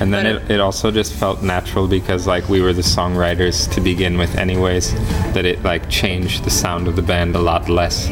and 0.00 0.12
then 0.14 0.24
it, 0.26 0.50
it 0.50 0.60
also 0.60 0.90
just 0.90 1.12
felt 1.12 1.42
natural 1.42 1.86
because 1.86 2.26
like 2.26 2.48
we 2.48 2.60
were 2.62 2.72
the 2.72 2.82
songwriters 2.82 3.70
to 3.74 3.80
begin 3.80 4.16
with 4.16 4.34
anyways 4.36 4.94
that 5.34 5.44
it 5.44 5.62
like 5.62 5.88
changed 5.90 6.44
the 6.44 6.50
sound 6.50 6.88
of 6.88 6.96
the 6.96 7.02
band 7.02 7.36
a 7.36 7.38
lot 7.38 7.68
less 7.68 8.08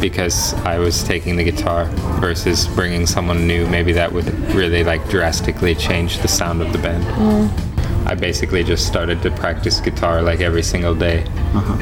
because 0.00 0.54
i 0.64 0.78
was 0.78 1.02
taking 1.02 1.34
the 1.36 1.42
guitar 1.42 1.86
versus 2.20 2.68
bringing 2.68 3.06
someone 3.06 3.44
new 3.46 3.66
maybe 3.66 3.92
that 3.92 4.12
would 4.12 4.26
really 4.54 4.84
like 4.84 5.06
drastically 5.08 5.74
change 5.74 6.18
the 6.18 6.28
sound 6.28 6.62
of 6.62 6.72
the 6.72 6.78
band 6.78 7.02
mm. 7.04 7.65
I 8.06 8.14
basically 8.14 8.62
just 8.62 8.86
started 8.86 9.20
to 9.22 9.30
practice 9.32 9.80
guitar 9.80 10.22
like 10.22 10.40
every 10.40 10.62
single 10.62 10.94
day 10.94 11.24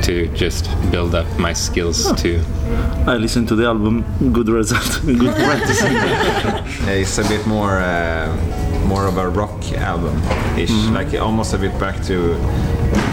to 0.03 0.27
just 0.29 0.69
build 0.91 1.15
up 1.15 1.27
my 1.39 1.53
skills 1.53 2.11
too. 2.21 2.43
I 3.07 3.17
listened 3.17 3.49
to 3.49 3.55
the 3.55 3.67
album. 3.67 4.05
Good 4.33 4.49
result. 4.49 5.03
Good 5.05 5.35
practice. 5.47 5.83
It's 6.89 7.19
a 7.19 7.29
bit 7.29 7.47
more 7.47 7.79
uh, 7.79 8.35
more 8.87 9.07
of 9.07 9.19
a 9.19 9.29
rock 9.29 9.63
album 9.73 10.17
ish, 10.59 10.71
like 10.99 11.13
almost 11.21 11.53
a 11.53 11.59
bit 11.59 11.79
back 11.79 12.03
to 12.05 12.37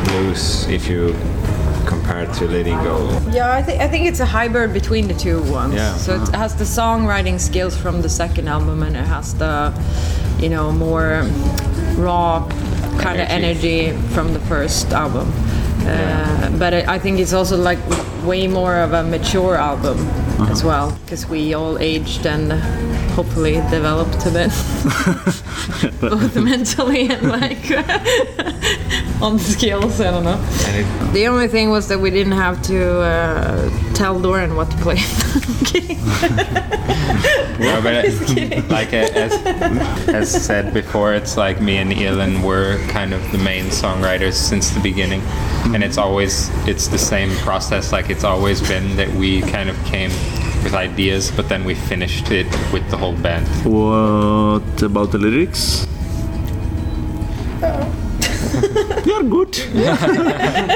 blues 0.05 0.65
if 0.69 0.87
you 0.87 1.13
compare 1.85 2.23
it 2.23 2.33
to 2.35 2.47
Letting 2.47 2.77
Go. 2.83 3.09
Yeah, 3.31 3.51
I 3.53 3.61
think 3.61 3.81
I 3.81 3.87
think 3.89 4.05
it's 4.05 4.21
a 4.21 4.25
hybrid 4.25 4.71
between 4.73 5.07
the 5.09 5.13
two 5.13 5.41
ones. 5.51 5.73
Yeah. 5.75 5.97
So 5.97 6.15
it 6.21 6.29
has 6.35 6.55
the 6.55 6.63
songwriting 6.63 7.39
skills 7.39 7.75
from 7.75 8.01
the 8.01 8.09
second 8.09 8.47
album, 8.47 8.83
and 8.83 8.95
it 8.95 9.05
has 9.05 9.33
the, 9.33 9.73
you 10.39 10.49
know, 10.49 10.71
more 10.71 11.27
raw 11.97 12.47
kind 13.01 13.19
of 13.19 13.27
energy 13.27 13.91
from 14.13 14.33
the 14.33 14.39
first 14.41 14.91
album. 14.91 15.31
Uh, 15.83 16.49
but 16.59 16.73
I 16.73 16.95
I 16.95 16.99
think 16.99 17.19
it's 17.19 17.33
also 17.33 17.57
like 17.57 17.79
way 18.23 18.47
more 18.47 18.77
of 18.77 18.93
a 18.93 19.03
mature 19.03 19.55
album 19.55 19.97
as 20.49 20.63
well, 20.63 20.97
because 21.05 21.25
we 21.27 21.53
all 21.53 21.77
aged 21.79 22.25
and 22.25 22.51
hopefully 23.11 23.55
developed 23.69 24.25
a 24.25 24.31
bit, 24.31 24.51
both 26.01 26.35
mentally 26.35 27.09
and 27.09 27.29
like 27.29 27.71
on 29.21 29.37
skills. 29.39 29.99
I 30.01 30.11
don't 30.11 30.23
know. 30.23 30.39
It, 30.49 31.13
The 31.13 31.27
only 31.27 31.47
thing 31.47 31.69
was 31.69 31.87
that 31.89 31.99
we 31.99 32.09
didn't 32.09 32.33
have 32.33 32.61
to 32.63 33.01
uh, 33.01 33.93
tell 33.93 34.19
Doran 34.19 34.55
what 34.55 34.69
to 34.71 34.77
play. 34.77 34.97
No, 37.59 37.79
but 37.81 37.93
it, 38.05 38.67
like 38.69 38.91
uh, 38.91 39.07
as, 39.13 39.33
as 40.07 40.45
said 40.45 40.73
before, 40.73 41.13
it's 41.13 41.37
like 41.37 41.61
me 41.61 41.77
and 41.77 41.93
Elin 41.93 42.41
were 42.41 42.79
kind 42.87 43.13
of 43.13 43.21
the 43.31 43.37
main 43.37 43.65
songwriters 43.65 44.33
since 44.33 44.71
the 44.71 44.79
beginning, 44.79 45.21
Mm-hmm. 45.61 45.75
and 45.75 45.83
it's 45.83 45.97
always 45.97 46.49
it's 46.67 46.87
the 46.87 46.97
same 46.97 47.29
process. 47.37 47.91
Like 47.91 48.09
it's 48.09 48.23
always 48.23 48.61
been 48.67 48.95
that 48.95 49.09
we 49.09 49.41
kind 49.41 49.69
of 49.69 49.75
came 49.85 50.09
with 50.63 50.73
ideas, 50.73 51.31
but 51.31 51.49
then 51.49 51.63
we 51.65 51.75
finished 51.75 52.31
it 52.31 52.47
with 52.73 52.87
the 52.89 52.97
whole 52.97 53.15
band. 53.15 53.47
what 53.63 54.81
about 54.81 55.11
the 55.11 55.17
lyrics? 55.19 55.87
They 57.61 59.13
are 59.13 59.23
good. 59.23 59.59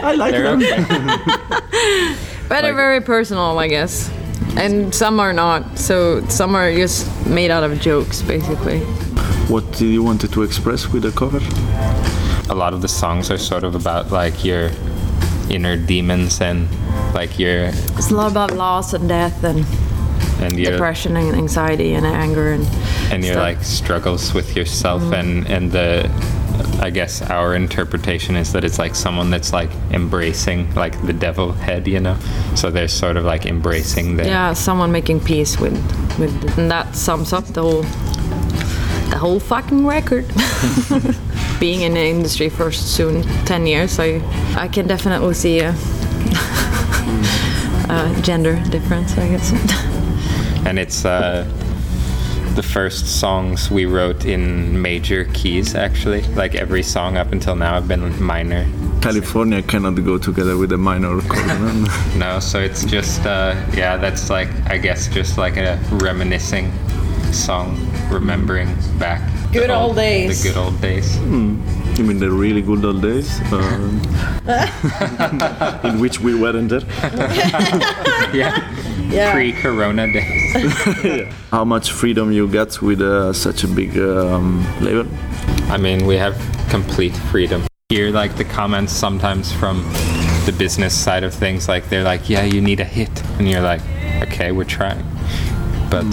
I 0.03 0.15
like 0.15 0.31
They're 0.31 0.55
them. 0.57 0.61
okay. 0.61 0.83
but 2.49 2.61
they're 2.61 2.73
very 2.73 3.01
personal, 3.01 3.57
I 3.59 3.67
guess. 3.67 4.09
And 4.57 4.93
some 4.95 5.19
are 5.19 5.33
not. 5.33 5.77
So 5.77 6.25
some 6.29 6.55
are 6.55 6.73
just 6.73 7.07
made 7.27 7.51
out 7.51 7.63
of 7.63 7.79
jokes, 7.81 8.21
basically. 8.21 8.79
What 9.49 9.69
did 9.73 9.89
you 9.89 10.01
wanted 10.03 10.31
to 10.33 10.43
express 10.43 10.87
with 10.91 11.03
the 11.03 11.11
cover? 11.11 11.39
A 12.49 12.55
lot 12.55 12.73
of 12.73 12.81
the 12.81 12.87
songs 12.87 13.31
are 13.31 13.37
sort 13.37 13.63
of 13.63 13.75
about 13.75 14.11
like 14.11 14.43
your 14.45 14.69
inner 15.49 15.77
demons 15.77 16.41
and 16.41 16.67
like 17.13 17.39
your 17.39 17.65
It's 17.97 18.11
a 18.11 18.15
lot 18.15 18.31
about 18.31 18.51
loss 18.51 18.93
and 18.93 19.07
death 19.09 19.43
and 19.43 19.65
and 20.41 20.57
your 20.59 20.71
depression 20.73 21.15
and 21.17 21.35
anxiety 21.35 21.93
and 21.93 22.05
anger 22.05 22.51
and 22.51 22.65
and 23.11 23.23
your 23.23 23.33
stuff. 23.35 23.43
like 23.43 23.63
struggles 23.63 24.33
with 24.33 24.55
yourself 24.55 25.01
Mm-hmm. 25.01 25.13
and 25.13 25.47
and 25.47 25.71
the 25.71 26.09
I 26.81 26.89
guess 26.89 27.21
our 27.21 27.53
interpretation 27.55 28.35
is 28.37 28.51
that 28.53 28.63
it's 28.63 28.79
like 28.79 28.95
someone 28.95 29.29
that's 29.29 29.51
like 29.53 29.69
embracing 29.91 30.73
like 30.75 30.95
the 31.05 31.11
devil 31.13 31.51
head, 31.51 31.85
you 31.87 31.99
know. 31.99 32.17
So 32.55 32.71
they're 32.71 32.87
sort 32.87 33.17
of 33.17 33.25
like 33.25 33.45
embracing 33.45 34.15
the 34.17 34.25
yeah, 34.25 34.53
someone 34.53 34.91
making 34.91 35.19
peace 35.21 35.59
with 35.59 35.73
with 36.19 36.57
and 36.57 36.69
that 36.71 36.95
sums 36.95 37.33
up 37.33 37.45
the 37.47 37.61
whole 37.61 37.81
the 39.09 39.17
whole 39.17 39.39
fucking 39.39 39.85
record. 39.85 40.25
Being 41.59 41.81
in 41.81 41.93
the 41.93 42.05
industry 42.05 42.49
for 42.49 42.71
soon 42.71 43.23
ten 43.45 43.65
years, 43.65 43.99
I 43.99 44.21
I 44.55 44.67
can 44.67 44.87
definitely 44.87 45.33
see 45.33 45.59
a, 45.59 45.69
a 47.89 48.21
gender 48.21 48.61
difference, 48.69 49.17
I 49.17 49.27
guess. 49.29 49.51
and 50.65 50.77
it's 50.79 51.05
uh 51.05 51.45
the 52.55 52.63
first 52.63 53.19
songs 53.19 53.69
we 53.69 53.85
wrote 53.85 54.25
in 54.25 54.81
major 54.81 55.25
keys 55.33 55.75
actually. 55.75 56.21
Like 56.35 56.55
every 56.55 56.83
song 56.83 57.17
up 57.17 57.31
until 57.33 57.55
now 57.55 57.73
have 57.73 57.87
been 57.87 58.21
minor. 58.23 58.65
California 59.01 59.61
cannot 59.61 59.95
go 60.03 60.17
together 60.17 60.57
with 60.57 60.71
a 60.71 60.77
minor 60.77 61.21
chord. 61.21 61.47
no? 61.47 61.85
No, 62.15 62.39
so 62.39 62.59
it's 62.59 62.85
just 62.85 63.25
uh 63.25 63.53
yeah, 63.73 63.97
that's 63.97 64.29
like 64.29 64.49
I 64.67 64.77
guess 64.77 65.07
just 65.07 65.37
like 65.37 65.57
a 65.57 65.77
reminiscing 65.91 66.71
song, 67.33 67.77
remembering 68.09 68.73
back 68.97 69.21
the 69.31 69.34
Good 69.55 69.69
old 69.69 69.95
days. 69.95 70.43
The 70.43 70.49
good 70.49 70.57
old 70.57 70.81
days. 70.81 71.17
you 71.17 72.03
mean 72.03 72.19
the 72.19 72.29
really 72.29 72.61
good 72.61 72.83
old 72.83 73.01
days? 73.01 73.39
Um, 73.53 74.01
in 75.85 75.99
which 76.01 76.19
we 76.19 76.35
weren't 76.35 76.69
there? 76.69 76.81
yeah. 78.33 78.53
Yeah. 79.09 79.31
Pre-corona 79.31 80.11
days. 80.11 81.33
How 81.51 81.63
much 81.63 81.93
freedom 81.93 82.33
you 82.33 82.49
get 82.49 82.81
with 82.81 82.99
uh, 83.01 83.31
such 83.31 83.63
a 83.63 83.67
big 83.67 83.97
um, 83.97 84.65
label? 84.81 85.07
I 85.71 85.77
mean, 85.77 86.05
we 86.05 86.17
have 86.17 86.35
complete 86.69 87.15
freedom. 87.31 87.63
Hear 87.89 88.11
like 88.11 88.35
the 88.35 88.43
comments 88.43 88.91
sometimes 88.91 89.53
from 89.53 89.83
the 90.45 90.53
business 90.57 90.93
side 90.93 91.23
of 91.23 91.33
things, 91.33 91.69
like 91.69 91.87
they're 91.89 92.03
like, 92.03 92.29
"Yeah, 92.29 92.43
you 92.43 92.59
need 92.59 92.81
a 92.81 92.83
hit," 92.83 93.23
and 93.39 93.47
you're 93.49 93.61
like, 93.61 93.81
"Okay, 94.23 94.51
we're 94.51 94.65
trying," 94.65 95.05
but 95.89 96.05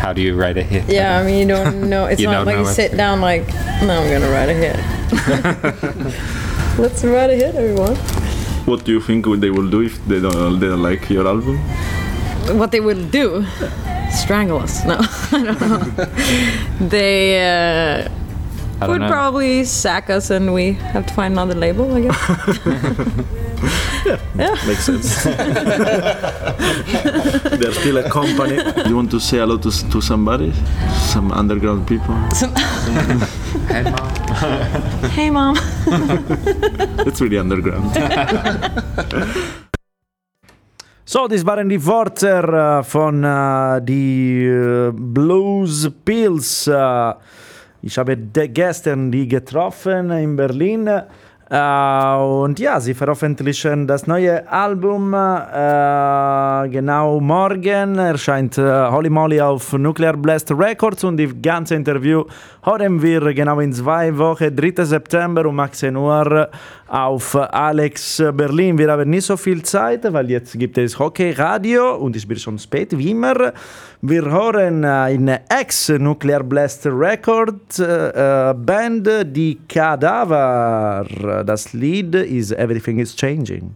how 0.00 0.12
do 0.12 0.20
you 0.22 0.34
write 0.34 0.56
a 0.56 0.62
hit? 0.62 0.84
Yeah, 0.88 1.18
I 1.18 1.22
mean, 1.26 1.36
you 1.40 1.54
don't 1.54 1.88
know. 1.92 2.06
It's 2.06 2.22
not 2.22 2.46
like 2.46 2.58
you 2.58 2.66
sit 2.66 2.90
to- 2.92 2.96
down 2.96 3.20
like, 3.20 3.46
no, 3.86 4.00
I'm 4.00 4.08
gonna 4.12 4.30
write 4.34 4.48
a 4.48 4.54
hit. 4.64 4.76
Let's 6.78 7.04
write 7.04 7.30
a 7.30 7.34
hit, 7.36 7.54
everyone. 7.54 7.96
What 8.66 8.84
do 8.84 8.92
you 8.92 9.00
think 9.00 9.26
they 9.40 9.50
will 9.50 9.68
do 9.68 9.80
if 9.82 9.94
they 10.06 10.20
don't, 10.20 10.58
they 10.60 10.68
don't 10.68 10.82
like 10.82 11.08
your 11.10 11.26
album? 11.26 11.58
What 12.58 12.70
they 12.72 12.80
will 12.80 13.04
do? 13.10 13.44
Strangle 14.12 14.58
us? 14.58 14.84
No, 14.84 14.96
I 15.32 15.42
don't 15.44 15.60
know. 15.60 15.78
they 16.88 17.18
uh, 17.46 18.08
I 18.80 18.88
would 18.88 19.02
probably 19.02 19.64
sack 19.64 20.08
us, 20.08 20.30
and 20.30 20.54
we 20.54 20.72
have 20.72 21.06
to 21.06 21.14
find 21.14 21.34
another 21.34 21.54
label, 21.54 21.94
I 21.94 22.00
guess. 22.00 22.16
Makes 24.66 24.84
sense. 24.84 25.24
They're 27.60 27.72
still 27.72 27.98
a 27.98 28.08
company. 28.08 28.56
You 28.88 28.96
want 28.96 29.10
to 29.10 29.20
say 29.20 29.38
hello 29.38 29.58
to, 29.58 29.70
to 29.90 30.00
somebody? 30.00 30.52
Some 31.12 31.30
underground 31.32 31.86
people? 31.86 32.14
hey, 33.68 33.82
mom. 33.82 34.08
hey, 35.10 35.30
mom. 35.30 35.56
It's 37.06 37.20
really 37.20 37.38
underground. 37.38 37.94
So, 41.04 41.26
das 41.26 41.44
waren 41.44 41.68
die 41.68 41.84
Worte 41.84 42.28
äh, 42.28 42.78
uh, 42.78 42.82
von 42.84 43.24
uh, 43.24 43.76
äh, 43.76 43.82
die 43.82 44.44
äh, 44.44 44.88
uh, 44.88 44.92
Blues 44.94 45.90
Pills. 46.04 46.68
Äh, 46.68 47.14
ich 47.82 47.96
habe 47.96 48.16
gestern 48.16 49.10
die 49.10 49.26
getroffen 49.26 50.10
in 50.10 50.36
Berlin. 50.36 50.88
Äh, 51.50 52.14
und 52.16 52.60
ja, 52.60 52.78
sie 52.78 52.94
veröffentlichen 52.94 53.88
das 53.88 54.06
neue 54.06 54.48
Album 54.48 55.12
äh, 55.12 56.68
genau 56.68 57.18
morgen. 57.18 57.98
Erscheint 57.98 58.56
äh, 58.56 58.88
Holy 58.88 59.10
Moly 59.10 59.40
auf 59.40 59.72
Nuclear 59.72 60.16
Blast 60.16 60.52
Records 60.52 61.02
und 61.02 61.16
die 61.16 61.26
ganze 61.26 61.74
Interview 61.74 62.22
hören 62.62 63.02
wir 63.02 63.34
genau 63.34 63.58
in 63.58 63.72
zwei 63.72 64.16
Wochen, 64.16 64.54
3. 64.54 64.84
September 64.84 65.44
um 65.44 65.58
18 65.58 65.96
Uhr 65.96 66.48
auf 66.86 67.34
Alex 67.34 68.22
Berlin. 68.32 68.78
Wir 68.78 68.92
haben 68.92 69.10
nicht 69.10 69.26
so 69.26 69.36
viel 69.36 69.62
Zeit, 69.64 70.04
weil 70.12 70.30
jetzt 70.30 70.56
gibt 70.56 70.78
es 70.78 70.96
Hockey 70.96 71.32
Radio 71.32 71.96
und 71.96 72.14
es 72.14 72.28
wird 72.28 72.38
schon 72.40 72.60
spät, 72.60 72.96
wie 72.96 73.10
immer. 73.10 73.52
Wir 74.02 74.22
hören 74.24 74.84
in 74.84 75.28
Ex-Nuclear 75.28 76.42
Blast 76.42 76.86
Record 76.86 77.76
Band 77.76 79.08
die 79.24 79.58
Cadaver. 79.68 81.04
Uh, 81.40 81.44
das 81.44 81.72
Lied 81.72 82.14
ist 82.14 82.52
Everything 82.52 82.98
is. 82.98 83.16
Changing 83.16 83.74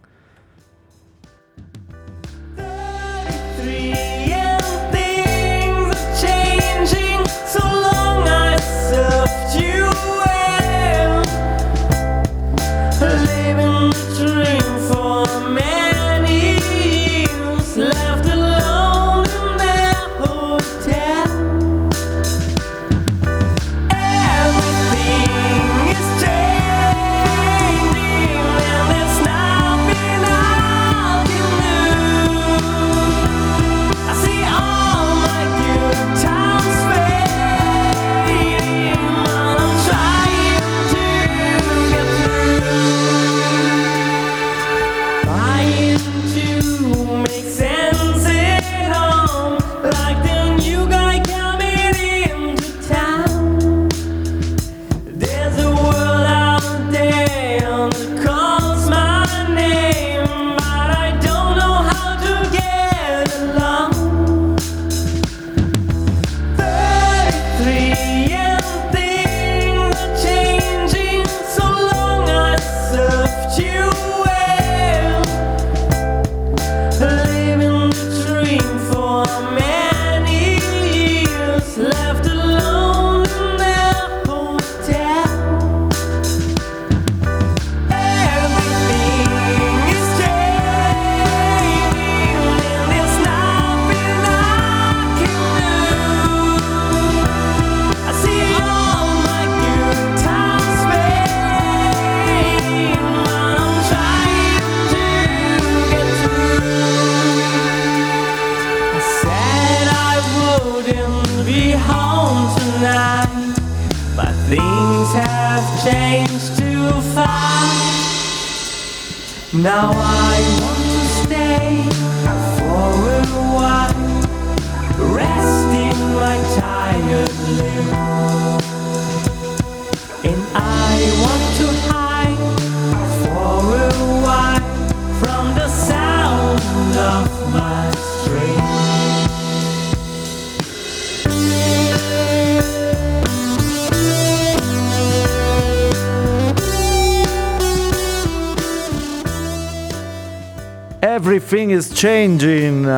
is 151.74 151.90
changing. 151.90 152.84
Äh, 152.84 152.88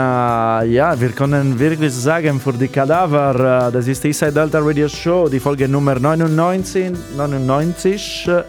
ja, 0.66 0.94
wir 0.98 1.10
können 1.10 1.58
wirklich 1.58 1.92
sagen, 1.92 2.38
für 2.38 2.52
die 2.52 2.68
Kadaver, 2.68 3.68
äh, 3.68 3.72
das 3.72 3.88
ist 3.88 4.04
die 4.04 4.12
Delta 4.12 4.58
Radio 4.60 4.88
Show, 4.88 5.28
die 5.28 5.40
Folge 5.40 5.66
Nummer 5.66 5.98
99. 5.98 6.92
99 7.16 8.28
äh, 8.28 8.42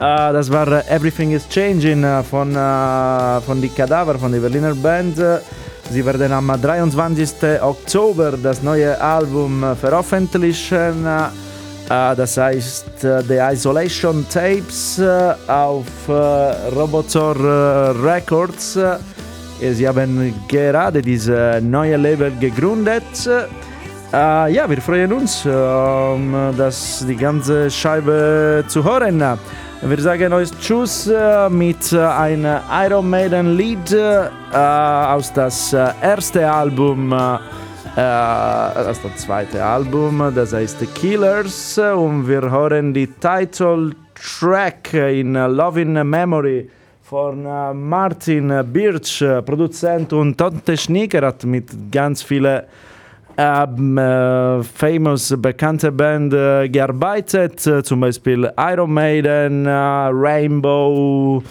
das 0.00 0.50
war 0.50 0.68
äh, 0.68 0.94
Everything 0.94 1.32
is 1.32 1.46
Changing 1.48 2.04
äh, 2.04 2.22
von, 2.22 2.54
äh, 2.54 3.40
von 3.42 3.60
die 3.60 3.68
Kadaver, 3.68 4.18
von 4.18 4.32
der 4.32 4.40
Berliner 4.40 4.74
Band. 4.74 5.16
Sie 5.90 6.04
werden 6.04 6.32
am 6.32 6.52
23. 6.60 7.60
Oktober 7.60 8.32
das 8.42 8.62
neue 8.62 9.00
Album 9.00 9.64
veröffentlichen. 9.80 11.06
Das 11.88 12.36
heißt 12.36 12.84
The 13.00 13.38
Isolation 13.50 14.26
Tapes 14.28 15.00
auf 15.46 15.86
Roboter 16.06 17.34
äh, 17.34 18.06
Records. 18.06 18.78
Äh, 19.60 19.72
Sie 19.72 19.86
haben 19.86 20.34
gerade 20.48 21.02
dieses 21.02 21.62
neue 21.62 21.96
Label 21.96 22.32
gegründet. 22.38 23.26
Äh, 24.12 24.52
ja, 24.52 24.68
wir 24.68 24.80
freuen 24.80 25.12
uns, 25.12 25.44
ähm, 25.44 26.34
das 26.56 27.04
die 27.06 27.16
ganze 27.16 27.70
Scheibe 27.70 28.64
zu 28.66 28.82
hören. 28.82 29.22
Wir 29.82 30.00
sagen 30.00 30.32
euch 30.32 30.50
Tschüss 30.58 31.06
äh, 31.06 31.48
mit 31.48 31.92
äh, 31.92 31.98
einem 31.98 32.58
Iron 32.84 33.08
Maiden 33.08 33.56
Lied 33.56 33.92
äh, 33.92 34.56
aus 34.56 35.32
das 35.32 35.72
äh, 35.72 35.90
erste 36.02 36.50
Album. 36.50 37.12
Äh, 37.12 37.34
äh, 37.34 37.38
das 37.96 39.00
zweite 39.16 39.64
Album, 39.64 40.32
das 40.34 40.52
heißt 40.52 40.80
The 40.80 40.86
Killers 40.86 41.78
und 41.78 42.28
wir 42.28 42.50
hören 42.50 42.94
die 42.94 43.06
Title 43.06 43.92
Track 44.14 44.94
in 44.94 45.34
Love 45.34 45.80
in 45.80 45.92
Memory 46.08 46.70
von 47.08 47.46
äh, 47.46 47.72
Martin 47.72 48.52
Birch, 48.70 49.22
äh, 49.22 49.40
Produzent 49.40 50.12
und 50.12 50.36
Tontechniker, 50.36 51.22
hat 51.26 51.42
mit 51.44 51.90
ganz 51.90 52.22
vielen 52.22 52.62
ähm, 53.38 53.96
äh, 53.96 54.62
famous 54.62 55.34
bekannte 55.38 55.90
Band 55.90 56.34
äh, 56.34 56.68
gearbeitet, 56.68 57.66
äh, 57.66 57.82
zum 57.82 58.00
Beispiel 58.00 58.50
Iron 58.58 58.92
Maiden, 58.92 59.66
Rainbow 59.66 61.42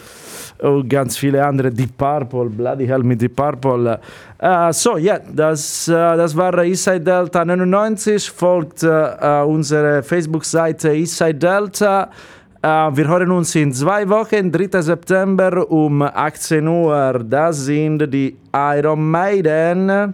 und 0.59 0.89
ganz 0.89 1.17
viele 1.17 1.43
andere, 1.43 1.71
Deep 1.71 1.97
Purple, 1.97 2.49
Bloody 2.51 2.85
Hell 2.85 3.01
mit 3.01 3.19
Deep 3.19 3.35
Purple. 3.35 3.99
So, 4.71 4.97
ja, 4.97 5.19
das, 5.33 5.87
äh, 5.87 5.93
das 5.93 6.37
war 6.37 6.63
Eastside 6.63 7.01
Delta 7.01 7.43
99. 7.43 8.29
Folgt 8.29 8.83
unsere 8.83 10.03
Facebook-Seite 10.03 10.93
Eastside 10.93 11.33
Delta. 11.33 12.09
Wir 12.67 13.07
hören 13.07 13.31
uns 13.31 13.55
in 13.55 13.71
zwei 13.71 14.09
Wochen, 14.09 14.51
3. 14.51 14.81
September 14.81 15.71
um 15.71 16.01
18 16.01 16.67
Uhr. 16.67 17.23
Das 17.23 17.63
sind 17.63 18.13
die 18.13 18.35
Iron 18.53 19.09
Maiden. 19.09 20.13